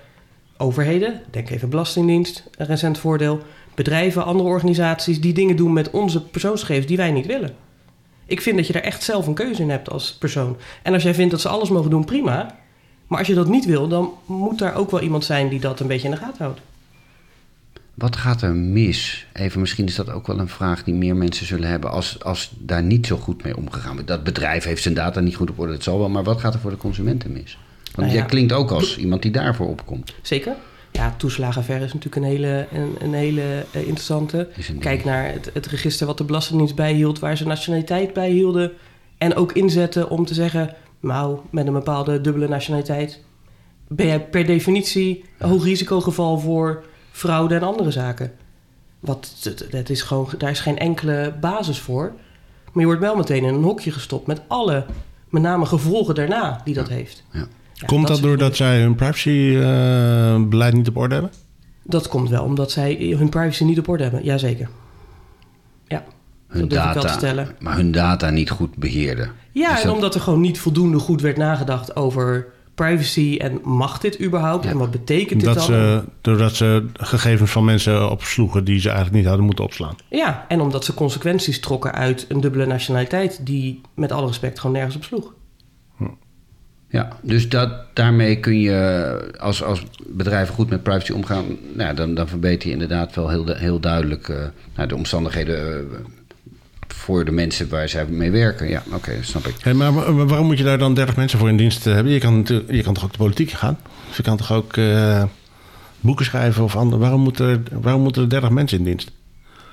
[0.57, 1.21] overheden.
[1.31, 3.41] Denk even Belastingdienst, een recent voordeel.
[3.75, 7.55] Bedrijven, andere organisaties die dingen doen met onze persoonsgegevens die wij niet willen.
[8.27, 10.57] Ik vind dat je daar echt zelf een keuze in hebt als persoon.
[10.83, 12.57] En als jij vindt dat ze alles mogen doen, prima.
[13.07, 15.81] Maar als je dat niet wil, dan moet daar ook wel iemand zijn die dat
[15.81, 16.61] een beetje in de gaten houdt.
[17.99, 19.27] Wat gaat er mis?
[19.33, 22.51] Even, misschien is dat ook wel een vraag die meer mensen zullen hebben als, als
[22.59, 24.09] daar niet zo goed mee omgegaan wordt.
[24.09, 26.55] Dat bedrijf heeft zijn data niet goed op orde, dat zal wel, maar wat gaat
[26.55, 27.59] er voor de consumenten mis?
[27.85, 30.15] Want Nou jij klinkt ook als iemand die daarvoor opkomt.
[30.23, 30.55] Zeker.
[30.91, 34.49] Ja, toeslagenaffaire is natuurlijk een hele, een, een hele eh, interessante.
[34.69, 38.73] Een Kijk naar het, het register wat de Belastingdienst bijhield, waar ze nationaliteit bijhielden.
[39.19, 43.21] En ook inzetten om te zeggen, nou, met een bepaalde dubbele nationaliteit
[43.89, 48.33] ben jij per definitie een hoog risicogeval voor fraude en andere zaken.
[49.01, 52.13] Wat, dat- dat is gewoon, daar is geen enkele basis voor.
[52.73, 54.85] Maar je wordt wel meteen in een hokje gestopt met alle,
[55.29, 57.25] met name gevolgen daarna die dat heeft.
[57.33, 57.47] Ja.
[57.75, 61.33] Ja, Komt dat doordat zij hun privacybeleid niet op orde hebben?
[61.83, 64.25] Dat komt wel omdat zij hun privacy niet op orde hebben.
[64.25, 64.69] Jazeker.
[65.87, 66.05] Ja,
[66.47, 67.49] Hun dat durf ik wel te data, stellen.
[67.59, 69.31] maar hun data niet goed beheerden.
[69.53, 72.47] Ja, en dat- omdat er gewoon niet voldoende goed werd nagedacht over
[72.87, 75.65] privacy en mag dit überhaupt en wat betekent dit Dat dan?
[75.65, 79.97] ze, doordat ze gegevens van mensen opsloegen die ze eigenlijk niet hadden moeten opslaan.
[80.09, 84.77] Ja, en omdat ze consequenties trokken uit een dubbele nationaliteit die met alle respect gewoon
[84.77, 85.33] nergens op sloeg.
[86.91, 92.15] Ja, dus dat, daarmee kun je als, als bedrijven goed met privacy omgaan, nou, dan,
[92.15, 94.37] dan verbeter je inderdaad wel heel, heel duidelijk eh,
[94.75, 95.99] nou, de omstandigheden eh,
[96.95, 98.69] voor de mensen waar zij mee werken.
[98.69, 99.55] Ja, oké, snap ik.
[99.61, 102.13] Hey, maar wa- waarom moet je daar dan 30 mensen voor in dienst eh, hebben?
[102.13, 103.79] Je kan, natuurlijk- je kan toch ook de politiek gaan?
[104.09, 105.25] Dus je kan toch ook eh,
[106.01, 107.01] boeken schrijven of andere.
[107.03, 109.11] Waarom, moet er, waarom moeten er 30 mensen in dienst?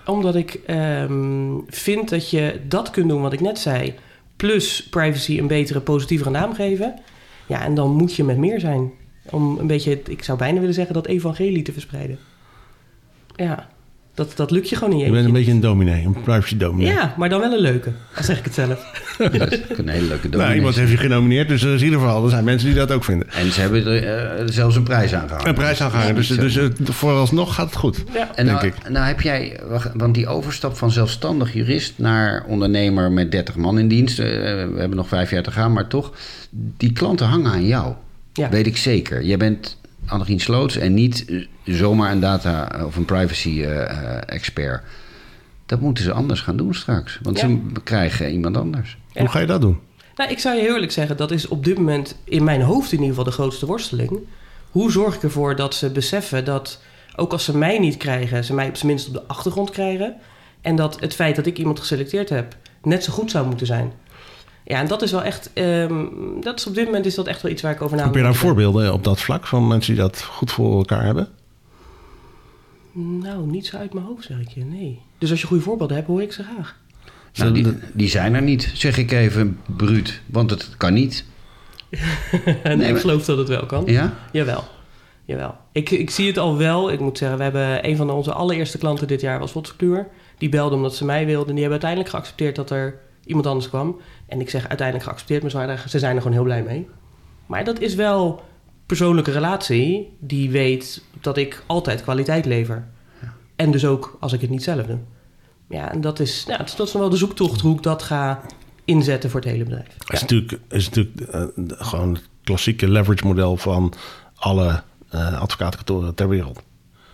[0.05, 3.93] Omdat ik ehm, vind dat je dat kunt doen wat ik net zei,
[4.35, 6.99] plus privacy een betere, positievere naam geven.
[7.47, 8.91] Ja, en dan moet je met meer zijn.
[9.29, 12.17] Om een beetje, ik zou bijna willen zeggen, dat evangelie te verspreiden.
[13.35, 13.67] Ja,
[14.15, 15.21] dat, dat lukt je gewoon niet Je eentje.
[15.21, 16.91] bent een beetje een dominee, een privacy dominee.
[16.93, 19.03] Ja, maar dan wel een leuke, al zeg ik het zelf.
[19.17, 20.55] Dat is ook een hele leuke Nou, dominee.
[20.55, 22.91] iemand heeft je genomineerd, dus er is in ieder geval, er zijn mensen die dat
[22.91, 23.29] ook vinden.
[23.29, 24.03] En ze hebben er
[24.37, 25.47] eh, zelfs een prijs aan gehangen.
[25.47, 28.03] Een prijs aangehangen, dus, dus eh, vooralsnog gaat het goed.
[28.13, 28.35] Ja.
[28.35, 28.89] En denk nou, ik.
[28.89, 29.59] nou heb jij,
[29.93, 34.75] want die overstap van zelfstandig jurist naar ondernemer met 30 man in dienst, eh, we
[34.77, 36.11] hebben nog vijf jaar te gaan, maar toch,
[36.77, 37.93] die klanten hangen aan jou.
[38.33, 38.49] Ja.
[38.49, 39.23] Weet ik zeker.
[39.23, 41.25] Jij bent Annegien Sloots en niet
[41.65, 44.83] zomaar een data of een privacy eh, eh, expert.
[45.65, 47.47] Dat moeten ze anders gaan doen straks, want Ja.
[47.47, 48.97] ze krijgen iemand anders.
[49.11, 49.21] Ja.
[49.21, 49.79] Hoe ga je dat doen?
[50.15, 52.91] Nou, ik zou je heel eerlijk zeggen, dat is op dit moment in mijn hoofd
[52.91, 54.19] in ieder geval de grootste worsteling.
[54.71, 56.81] Hoe zorg ik ervoor dat ze beseffen dat,
[57.15, 60.15] ook als ze mij niet krijgen, ze mij op zijn minst op de achtergrond krijgen.
[60.61, 63.91] En dat het feit dat ik iemand geselecteerd heb, net zo goed zou moeten zijn.
[64.63, 66.05] Ja, en dat is wel echt, ehm,
[66.41, 68.15] dat is op dit moment is dat echt wel iets waar ik over na Heb
[68.15, 71.27] je daar voorbeelden op dat vlak van mensen die dat goed voor elkaar hebben?
[72.97, 75.01] Nou, niet zo uit mijn hoofd zeg ik je, nee.
[75.17, 76.77] Dus als je goede voorbeelden hebt, hoor ik ze graag.
[77.33, 81.25] Nou, die, die zijn er niet, zeg ik even bruut, want het kan niet.
[82.63, 83.83] nee, ik geloof dat het wel kan.
[83.85, 84.13] Ja?
[84.31, 84.63] Jawel.
[85.25, 85.55] Jawel.
[85.71, 86.91] Ik, ik zie het al wel.
[86.91, 90.07] Ik moet zeggen, we hebben een van onze allereerste klanten dit jaar was Wotskluur.
[90.37, 91.55] Die belde omdat ze mij wilden.
[91.55, 93.99] Die hebben uiteindelijk geaccepteerd dat er iemand anders kwam.
[94.27, 96.87] En ik zeg uiteindelijk geaccepteerd, maar ze zijn er gewoon heel blij mee.
[97.45, 98.43] Maar dat is wel
[98.85, 102.87] persoonlijke relatie die weet dat ik altijd kwaliteit lever.
[103.55, 104.99] En dus ook als ik het niet zelf doe.
[105.69, 108.41] Ja, en dat is, ja, dat is- nog wel de zoektocht hoe ik dat ga
[108.85, 109.87] inzetten voor het hele bedrijf.
[109.97, 113.93] Het is natuurlijk, is natuurlijk eh, gewoon het klassieke leverage model van
[114.35, 116.61] alle eh advocatenkantoren ter wereld.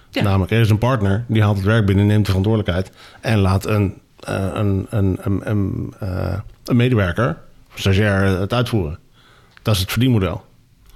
[0.10, 0.22] Ja.
[0.22, 3.66] Namelijk, er is een partner die haalt het werk binnen, neemt de verantwoordelijkheid en laat
[3.66, 5.94] een, eh, een, een, een, een,
[6.66, 7.38] een medewerker,
[7.74, 9.00] stagiair, het uitvoeren.
[9.62, 10.46] Dat is het verdienmodel.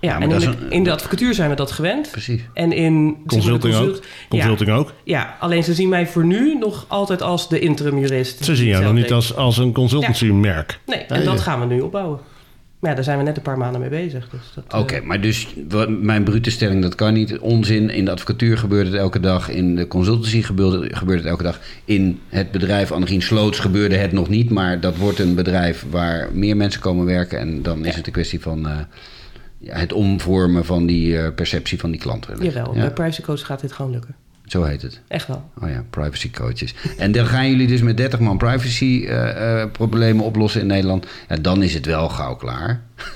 [0.05, 2.11] Ja, maar en in dat de, is een- in de advocatuur zijn we dat gewend.
[2.11, 2.41] Precies.
[2.53, 3.99] En in Consulting ook.
[4.29, 4.93] Consulting ook.
[5.03, 8.45] Ja, ja, alleen ze zien mij voor nu nog altijd als de interim jurist.
[8.45, 10.79] Ze zien jou nog niet als, als een consultancy-merk.
[10.85, 11.41] Nee, en Nee, dat ja.
[11.41, 12.19] gaan we nu opbouwen.
[12.79, 14.29] Maar ja, daar zijn we net een paar maanden mee bezig.
[14.29, 17.39] Dus dat, eh, Oké, maar dus wat- mijn brute stelling, dat kan niet.
[17.39, 17.89] Onzin.
[17.89, 19.49] In de advocatuur gebeurt het elke dag.
[19.49, 21.59] In de consultancy gebeurt, gebeurt het elke dag.
[21.85, 24.49] In het bedrijf Annegien Sloots gebeurde het nog niet.
[24.49, 27.39] Maar dat wordt een bedrijf waar meer mensen komen werken.
[27.39, 28.87] En dan is het een kwestie van eh, ja,
[29.65, 32.28] het omvormen van die eh, perceptie van die klant.
[32.39, 34.15] Jawel, Ja, bij Privacy Coach gaat dit gewoon lukken.
[34.45, 35.01] zo heet het.
[35.08, 35.49] Echt wel.
[35.62, 36.73] Oh ja, privacy coaches.
[36.97, 41.06] En dan gaan jullie dus met 30 man privacy eh, eh, problemen oplossen in Nederland.
[41.30, 42.82] Ja, dan is het wel gauw klaar.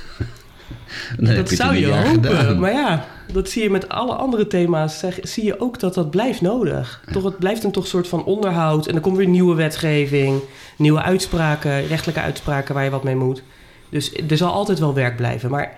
[1.18, 2.36] Dan heb dat je zou je hopen.
[2.38, 2.60] gedaan.
[2.60, 5.00] Maar ja, dat zie je met alle andere thema's.
[5.00, 7.04] Zeg, zie je ook dat dat blijft nodig.
[7.12, 8.88] Toch, het blijft een toch soort van onderhoud.
[8.88, 10.42] En er komt weer nieuwe wetgeving.
[10.78, 13.44] Nieuwe uitspraken, rechtelijke uitspraken waar je wat mee moet.
[13.90, 15.50] Dus er zal altijd wel werk blijven.
[15.50, 15.78] Maar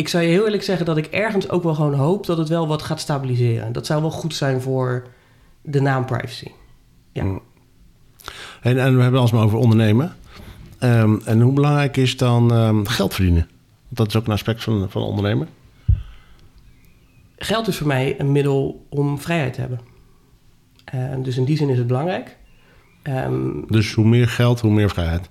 [0.00, 2.26] ik zou je heel eerlijk zeggen dat ik ergens ook wel gewoon hoop...
[2.26, 3.72] dat het wel wat gaat stabiliseren.
[3.72, 5.06] Dat zou wel goed zijn voor
[5.62, 6.50] de naam privacy.
[7.12, 7.24] Ja.
[7.24, 7.40] Mm.
[8.60, 10.16] En, en we hebben het alsmaar over ondernemen.
[10.78, 13.48] Ehm, en hoe belangrijk is dan ehm, geld verdienen?
[13.84, 15.48] Want dat is ook een aspect van, van ondernemen.
[17.36, 19.80] Geld is voor mij een middel om vrijheid te hebben.
[20.84, 22.36] Eh, dus in die zin is het belangrijk.
[23.02, 25.30] Ehm, Dus hoe meer geld, hoe meer vrijheid.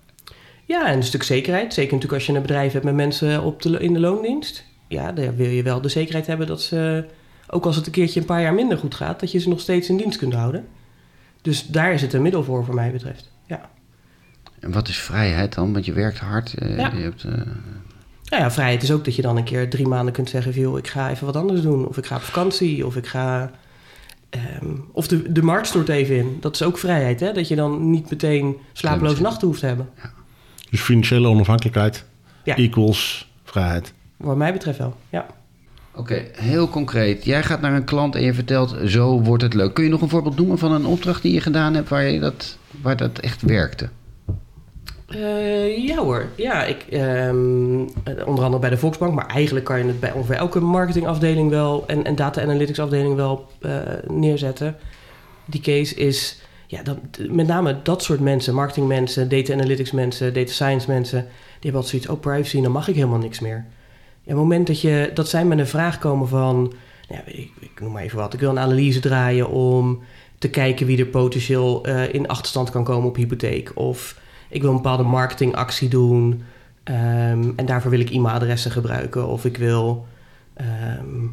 [0.69, 1.73] Ja, en een stuk zekerheid.
[1.73, 4.63] Zeker natuurlijk als je een bedrijf hebt met mensen op de, in de loondienst.
[4.87, 7.05] ja, daar wil je wel de zekerheid hebben dat ze,
[7.49, 9.59] ook als het een keertje een paar jaar minder goed gaat, dat je ze nog
[9.59, 10.67] steeds in dienst kunt houden.
[11.41, 13.31] Dus daar is het een middel voor, voor mij betreft.
[13.45, 13.69] Ja.
[14.59, 15.73] En wat is vrijheid dan?
[15.73, 16.53] Want je werkt hard.
[16.53, 16.91] eh, Ja.
[16.95, 17.31] je hebt, eh,
[18.29, 20.53] Nou ja, vrijheid is ook dat je dan een keer drie maanden kunt zeggen...
[20.53, 21.87] Van, joh, ik ga even wat anders doen.
[21.87, 22.85] Of ik ga op vakantie.
[22.85, 23.51] Of ik ga...
[24.29, 26.37] ehm, of de, de markt stort even in.
[26.39, 27.31] Dat is ook vrijheid, hè?
[27.33, 29.89] Dat je dan niet meteen slapeloze nachten hoeft te hebben.
[30.69, 32.05] Dus financiële onafhankelijkheid
[32.43, 32.55] Ja.
[32.55, 33.93] equals vrijheid.
[34.17, 35.25] Wat mij betreft wel, ja.
[35.95, 37.25] Oké, heel concreet.
[37.25, 39.73] Jij gaat naar een klant en je vertelt, zo wordt het leuk.
[39.73, 42.19] Kun je nog een voorbeeld noemen van een opdracht die je gedaan hebt waar, je
[42.19, 43.89] dat, waar dat echt werkte?
[45.07, 46.63] Eh, ja hoor, ja.
[46.63, 50.35] Ik, ehm, eh, onder andere bij de Volksbank, maar eigenlijk kan je het bij ongeveer
[50.35, 53.71] elke marketingafdeling wel en, en data analytics afdeling wel eh,
[54.07, 54.75] neerzetten.
[55.45, 56.97] Die case is, ja, dat,
[57.29, 61.89] met name dat soort mensen, marketingmensen, data analytics mensen, data science mensen, die hebben altijd
[61.89, 63.65] zoiets, oh privacy, dan mag ik helemaal niks meer.
[64.19, 66.73] Op het moment dat, je, dat zij met een vraag komen van,
[67.09, 70.01] nou, ik, ik noem maar even wat, ik wil een analyse draaien om
[70.37, 73.71] te kijken wie er potentieel eh, in achterstand kan komen op hypotheek.
[73.75, 76.43] Of ik wil een bepaalde marketingactie doen
[76.83, 79.27] ehm, en daarvoor wil ik e-mailadressen gebruiken.
[79.27, 80.07] Of ik wil,
[80.53, 81.23] ehm,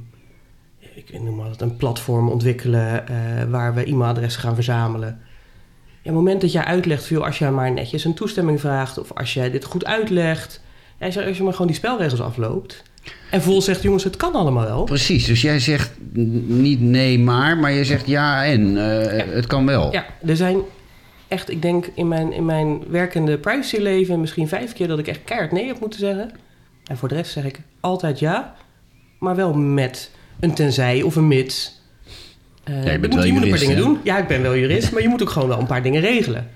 [0.78, 5.20] ik noem maar wat, een platform ontwikkelen eh, waar we e-mailadressen gaan verzamelen.
[6.06, 9.34] Het moment dat jij uitlegt, veel als jij maar netjes een toestemming vraagt of als
[9.34, 10.60] jij dit goed uitlegt,
[11.00, 12.82] als je- als je maar gewoon die spelregels afloopt
[13.30, 14.84] en vol zegt, jongens, het kan allemaal wel.
[14.84, 15.90] Precies, dus jij zegt
[16.46, 19.92] niet nee maar, maar je zegt ja en eh, het kan wel.
[19.92, 20.58] Ja, er zijn
[21.28, 25.24] echt, ik denk in mijn, in mijn werkende privacyleven misschien vijf keer dat ik echt
[25.24, 26.30] keihard nee heb moeten zeggen.
[26.84, 28.54] En voor de rest zeg ik altijd ja,
[29.18, 31.80] maar wel met een tenzij of een mits.
[32.66, 33.82] Eh, Ja, je bent moet, wel moet een paar jurist, dingen hè?
[33.82, 33.98] doen.
[34.02, 36.50] Ja, ik ben wel jurist, maar je moet ook gewoon wel een paar dingen regelen.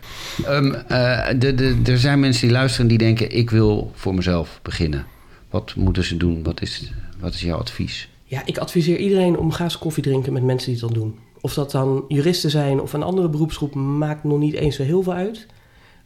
[0.44, 4.58] Ehm, eh, de, de, er zijn mensen die luisteren die denken, ik wil voor mezelf
[4.62, 5.06] beginnen.
[5.50, 6.42] Wat moeten ze doen?
[6.42, 8.08] Wat is, wat is jouw advies?
[8.24, 11.18] Ja, ik adviseer iedereen om ga eens koffie drinken met mensen die het dan doen.
[11.40, 15.02] Of dat dan juristen zijn of een andere beroepsgroep, maakt nog niet eens zo heel
[15.02, 15.46] veel uit.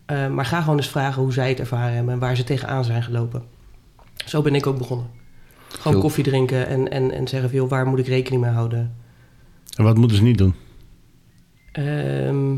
[0.06, 2.84] Eh, maar ga gewoon eens vragen hoe zij het ervaren hebben en waar ze tegenaan
[2.84, 3.42] zijn gelopen.
[4.26, 5.06] Zo ben ik ook begonnen.
[5.68, 8.94] Gewoon koffie drinken en, en, en zeggen joh, waar moet ik rekening mee houden?
[9.76, 10.54] En wat moeten ze niet doen?
[11.72, 12.56] Ehm,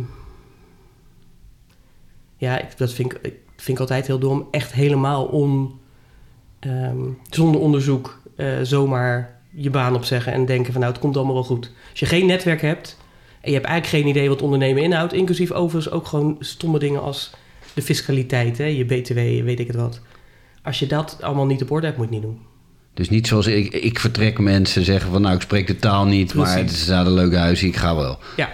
[2.36, 4.48] ja, ik, dat vind ik, ik vind ik altijd heel dom.
[4.50, 5.78] Echt helemaal on,
[6.58, 6.98] ehm,
[7.30, 11.44] zonder onderzoek eh, zomaar je baan opzeggen en denken van nou, het komt allemaal wel
[11.44, 11.72] goed.
[11.90, 12.98] Als je geen netwerk hebt
[13.40, 17.02] en je hebt eigenlijk geen idee wat ondernemen inhoudt, inclusief overigens ook gewoon stomme dingen
[17.02, 17.30] als
[17.74, 20.00] de fiscaliteit, hè, je btw, weet ik het wat.
[20.62, 22.55] Als je dat allemaal niet op orde hebt, moet je het niet doen.
[22.96, 26.34] Dus niet zoals ik, ik vertrek mensen zeggen van nou ik spreek de taal niet,
[26.34, 28.18] maar het staat een leuk huis, ik ga wel.
[28.36, 28.50] Ja,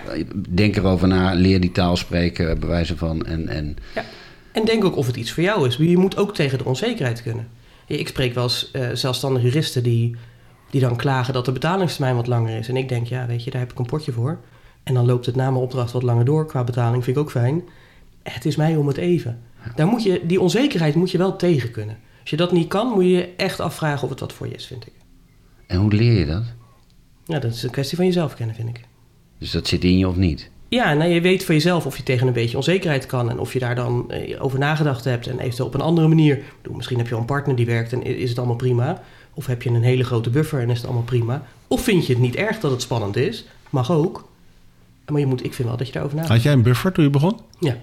[0.48, 4.04] Denk erover na, leer die taal spreken, bewijzen van en, en Ja.
[4.52, 5.76] En denk ook of het iets voor jou is.
[5.76, 7.48] Je moet ook tegen de onzekerheid kunnen.
[7.86, 10.16] Ik spreek wel eens eh, zelfstandige juristen die,
[10.70, 12.68] die dan klagen dat de betalingstermijn wat langer is.
[12.68, 14.38] En ik denk, ja, weet je, daar heb ik een potje voor.
[14.82, 17.30] En dan loopt het na mijn opdracht wat langer door qua betaling, vind ik ook
[17.30, 17.62] fijn.
[18.22, 19.38] Het is mij om het even.
[19.74, 21.98] Daar moet je, die onzekerheid moet je wel tegen kunnen.
[22.22, 24.54] Als je dat niet kan, moet je je echt afvragen of het wat voor je
[24.54, 24.92] is, vind ik.
[25.66, 26.44] En hoe leer je dat?
[27.24, 28.80] Ja, dat is een kwestie van jezelf kennen, vind ik.
[29.38, 30.50] Dus dat zit in je of niet?
[30.68, 33.52] Ja, nou, je weet van jezelf of je tegen een beetje onzekerheid kan en of
[33.52, 36.42] je daar dan eh, over nagedacht hebt en eventueel op een andere manier.
[36.72, 39.02] Misschien heb je wel een partner die werkt en is het allemaal prima.
[39.34, 41.42] Of heb je een hele grote buffer en is het allemaal prima.
[41.68, 43.44] Of vind je het niet erg dat het spannend is?
[43.70, 44.28] Mag ook.
[45.06, 46.36] Maar je moet, ik vind wel dat je daarover nadenkt.
[46.36, 47.38] Had jij een buffer toen je begon?
[47.58, 47.76] Ja.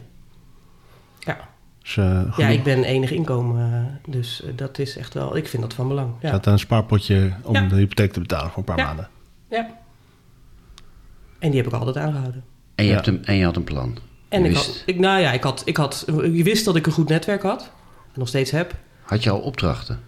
[1.84, 2.24] Ja.
[2.24, 3.74] Dus, eh, ja, ik ben enig inkomen,
[4.06, 6.12] eh, dus eh, dat is echt wel, ik vind dat van belang.
[6.22, 6.30] Ja.
[6.30, 7.62] Zat een spaarpotje om Ja.
[7.68, 8.86] de hypotheek te betalen voor een paar Ja.
[8.86, 9.08] maanden.
[9.50, 9.70] ja.
[11.40, 12.44] En die heb ik altijd aangehouden.
[12.76, 12.96] En je, Ja.
[12.96, 13.98] hebt, een, en je had een plan.
[14.30, 16.76] En Je ik wist- had, ik, nou ja, ik had, ik had, je wist dat
[16.76, 17.62] ik een goed netwerk had.
[18.14, 18.74] En nog steeds heb.
[19.02, 20.00] Had je al opdrachten?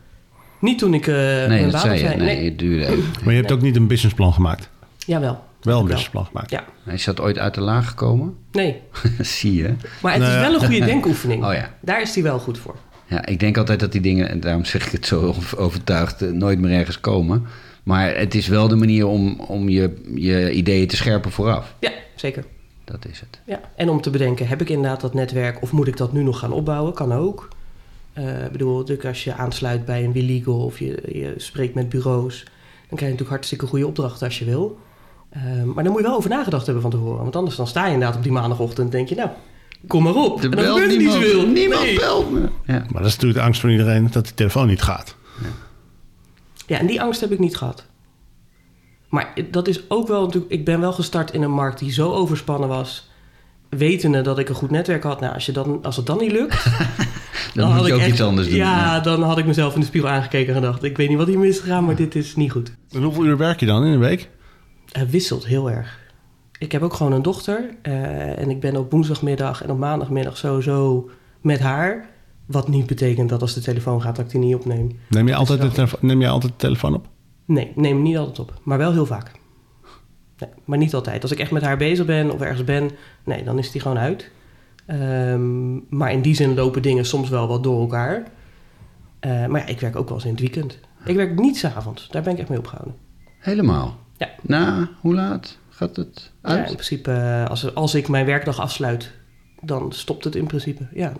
[0.59, 2.07] Niet toen ik eh nee, mijn dat baan zei je.
[2.07, 2.45] Nee, Nee.
[2.45, 3.03] het duurde even.
[3.23, 4.69] Maar je hebt ook niet een businessplan gemaakt.
[4.97, 5.43] Jawel.
[5.61, 6.49] Wel een gemaakt.
[6.49, 6.65] Ja.
[6.85, 8.37] Is dat ooit uit de laag gekomen?
[8.51, 8.81] Nee.
[9.19, 9.73] Zie je.
[10.01, 10.49] Maar het Nou is ja.
[10.49, 11.45] wel een goede denkoefening.
[11.45, 11.73] Oh ja.
[11.81, 12.75] Daar is die wel goed voor.
[13.05, 16.29] Ja, ik denk altijd dat die dingen, en daarom zeg ik het zo overtuigd, eh,
[16.29, 17.45] nooit meer ergens komen.
[17.83, 21.75] Maar het is wel de manier om, om je, je ideeën te scherpen vooraf.
[21.79, 22.45] Ja, zeker.
[22.83, 23.39] Dat is het.
[23.45, 23.59] Ja.
[23.75, 26.39] En om te bedenken, heb ik inderdaad dat netwerk of moet ik dat nu nog
[26.39, 26.93] gaan opbouwen?
[26.93, 27.47] Kan ook.
[28.13, 31.89] Eh, ik bedoel, natuurlijk als je aansluit bij een WeLegal of je, je spreekt met
[31.89, 34.79] bureaus, dan krijg je natuurlijk hartstikke goede opdrachten als je wil.
[35.31, 37.21] Eh, maar dan moet je wel over nagedacht hebben van tevoren.
[37.21, 39.29] Want anders dan sta je inderdaad op die maandagochtend en denk je, nou,
[39.87, 40.37] kom maar op.
[40.37, 41.23] Er en dan gebeurt er niet niemand.
[41.23, 41.47] zoveel.
[41.47, 41.95] Niemand Nee.
[41.99, 42.39] belt me.
[42.65, 42.73] Ja.
[42.89, 45.15] Maar dat is natuurlijk de angst van iedereen dat die telefoon niet gaat.
[46.67, 47.85] Ja, en die angst heb ik niet gehad.
[49.09, 50.51] Maar dat is ook wel natuurlijk...
[50.51, 53.09] Ik ben wel gestart in een markt die zo overspannen was.
[53.69, 55.19] wetende dat ik een goed netwerk had.
[55.19, 56.63] Nou, als, je dan, als het dan niet lukt...
[57.53, 58.55] Dan, moet had je ik ook echt- iets anders doen.
[58.57, 60.83] Ja, dan had ik mezelf in de spiegel aangekeken en gedacht...
[60.83, 62.71] ik weet niet wat hier misgegaan, maar dit is niet goed.
[62.91, 64.29] En hoeveel uur werk je dan in een week?
[64.91, 65.99] Het wisselt heel erg.
[66.59, 67.69] Ik heb ook gewoon een dochter.
[67.81, 71.09] eh, en ik ben op woensdagmiddag en op maandagmiddag sowieso
[71.41, 72.09] met haar.
[72.45, 74.99] Wat niet betekent dat als de telefoon gaat, dat ik die niet opneem.
[75.09, 77.07] Neem je altijd de, telefo- neem je altijd de telefoon op?
[77.45, 78.59] Nee, neem hem niet altijd op.
[78.63, 79.31] Maar wel heel vaak.
[80.37, 81.21] Nee, maar niet altijd.
[81.21, 82.89] Als ik echt met haar bezig ben of ergens ben,
[83.23, 84.31] nee, dan is die gewoon uit.
[84.85, 88.23] Ehm, maar in die zin lopen dingen soms wel wat door elkaar.
[89.19, 90.79] Eh, maar ja, ik werk ook wel eens in het weekend.
[91.05, 92.07] Ik werk niet s'avonds.
[92.09, 92.95] Daar ben ik echt mee opgehouden.
[93.39, 93.97] Helemaal.
[94.21, 94.29] Ja.
[94.41, 96.67] Na, hoe laat gaat het Ja, uit?
[96.69, 99.11] in principe, eh, als, als ik mijn werkdag afsluit,
[99.61, 100.87] dan stopt het in principe.
[100.93, 101.13] Ja.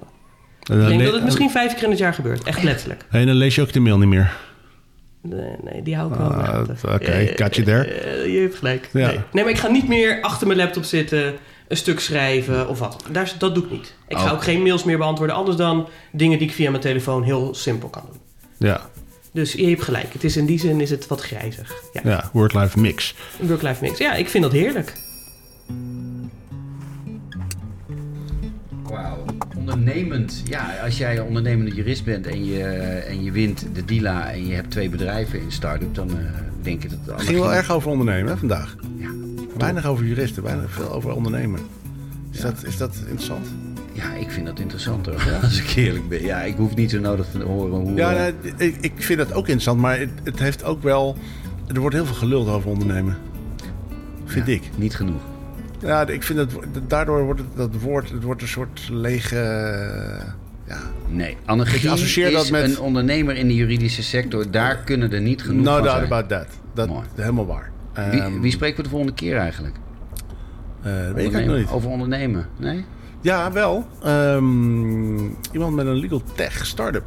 [0.70, 2.44] En Ik denk dat het misschien vijf keer in het jaar gebeurt.
[2.44, 3.06] Echt letterlijk.
[3.10, 4.34] En dan lees je ook de mail niet meer.
[5.22, 6.32] Nee, nee die hou ik wel.
[6.34, 6.60] Ah,
[6.94, 8.32] oké, got you there.
[8.32, 8.90] je hebt gelijk.
[8.94, 9.08] Ja.
[9.08, 9.20] Nee.
[9.32, 11.34] nee, maar ik ga niet meer achter mijn laptop zitten,
[11.68, 13.04] een stuk schrijven of wat.
[13.12, 13.96] Daar, dat doe ik niet.
[14.08, 14.34] Ik ga Oh.
[14.34, 17.90] ook geen mails meer beantwoorden, anders dan dingen die ik via mijn telefoon heel simpel
[17.90, 18.20] kan doen.
[18.70, 18.82] Ja,
[19.34, 20.14] Dus je hebt gelijk.
[20.14, 21.74] Het is in die zin is het wat grijzig.
[21.94, 23.16] Ja, ja work-life mix.
[23.42, 23.98] een work-life mix.
[23.98, 24.94] Ja, ik vind dat heerlijk.
[28.84, 29.26] Wauw.
[29.58, 30.42] Ondernemend.
[30.46, 32.64] Ja, als jij ondernemende jurist bent en je,
[33.08, 36.26] en je wint de DILA en je hebt twee bedrijven in start-up, dan eh,
[36.62, 38.76] denk ik dat het Het ging wel erg over ondernemen hè, vandaag.
[38.98, 39.10] Ja.
[39.58, 41.60] Weinig over juristen, weinig veel over ondernemen.
[42.32, 42.44] Is, Ja.
[42.44, 43.48] dat, is dat interessant?
[43.94, 45.22] Ja, ik vind dat interessant hoor.
[45.44, 46.24] Als ik eerlijk ben.
[46.24, 47.94] Ja, ik hoef niet zo nodig te horen hoe...
[47.96, 51.18] Ja, eh, nee, ik, ik vind dat ook interessant, maar het, het heeft ook wel...
[51.74, 53.18] Er wordt heel veel geluld over ondernemen.
[54.26, 54.70] Vind ja, ik.
[54.76, 55.22] Niet genoeg.
[55.82, 56.50] Ja, ik vind dat...
[56.88, 58.10] Daardoor wordt het, dat woord...
[58.10, 59.38] Het wordt een soort lege...
[59.38, 60.26] eh,
[60.68, 60.80] Ja,
[61.10, 64.52] Nee, Annegie Ik associeer is dat met- een ondernemer in de juridische sector.
[64.52, 66.12] Daar kunnen er niet genoeg no van doubt zijn.
[66.12, 66.48] about that.
[66.74, 67.72] Dat helemaal waar.
[67.94, 69.76] Wie, Ehm, wie spreken we de volgende keer eigenlijk?
[70.84, 71.68] dat weet ik nog niet.
[71.70, 72.86] Over ondernemen, nee?
[73.22, 73.86] Ja, wel.
[74.04, 77.04] Ehm, iemand met een legal tech startup.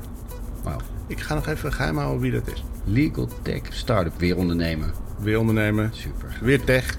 [0.63, 0.79] Wauw.
[1.07, 2.65] Ik ga nog even geheim houden wie dat is.
[2.85, 4.93] Legal tech startup, weer ondernemen.
[5.19, 6.39] Weer ondernemen, Super.
[6.41, 6.97] weer tech.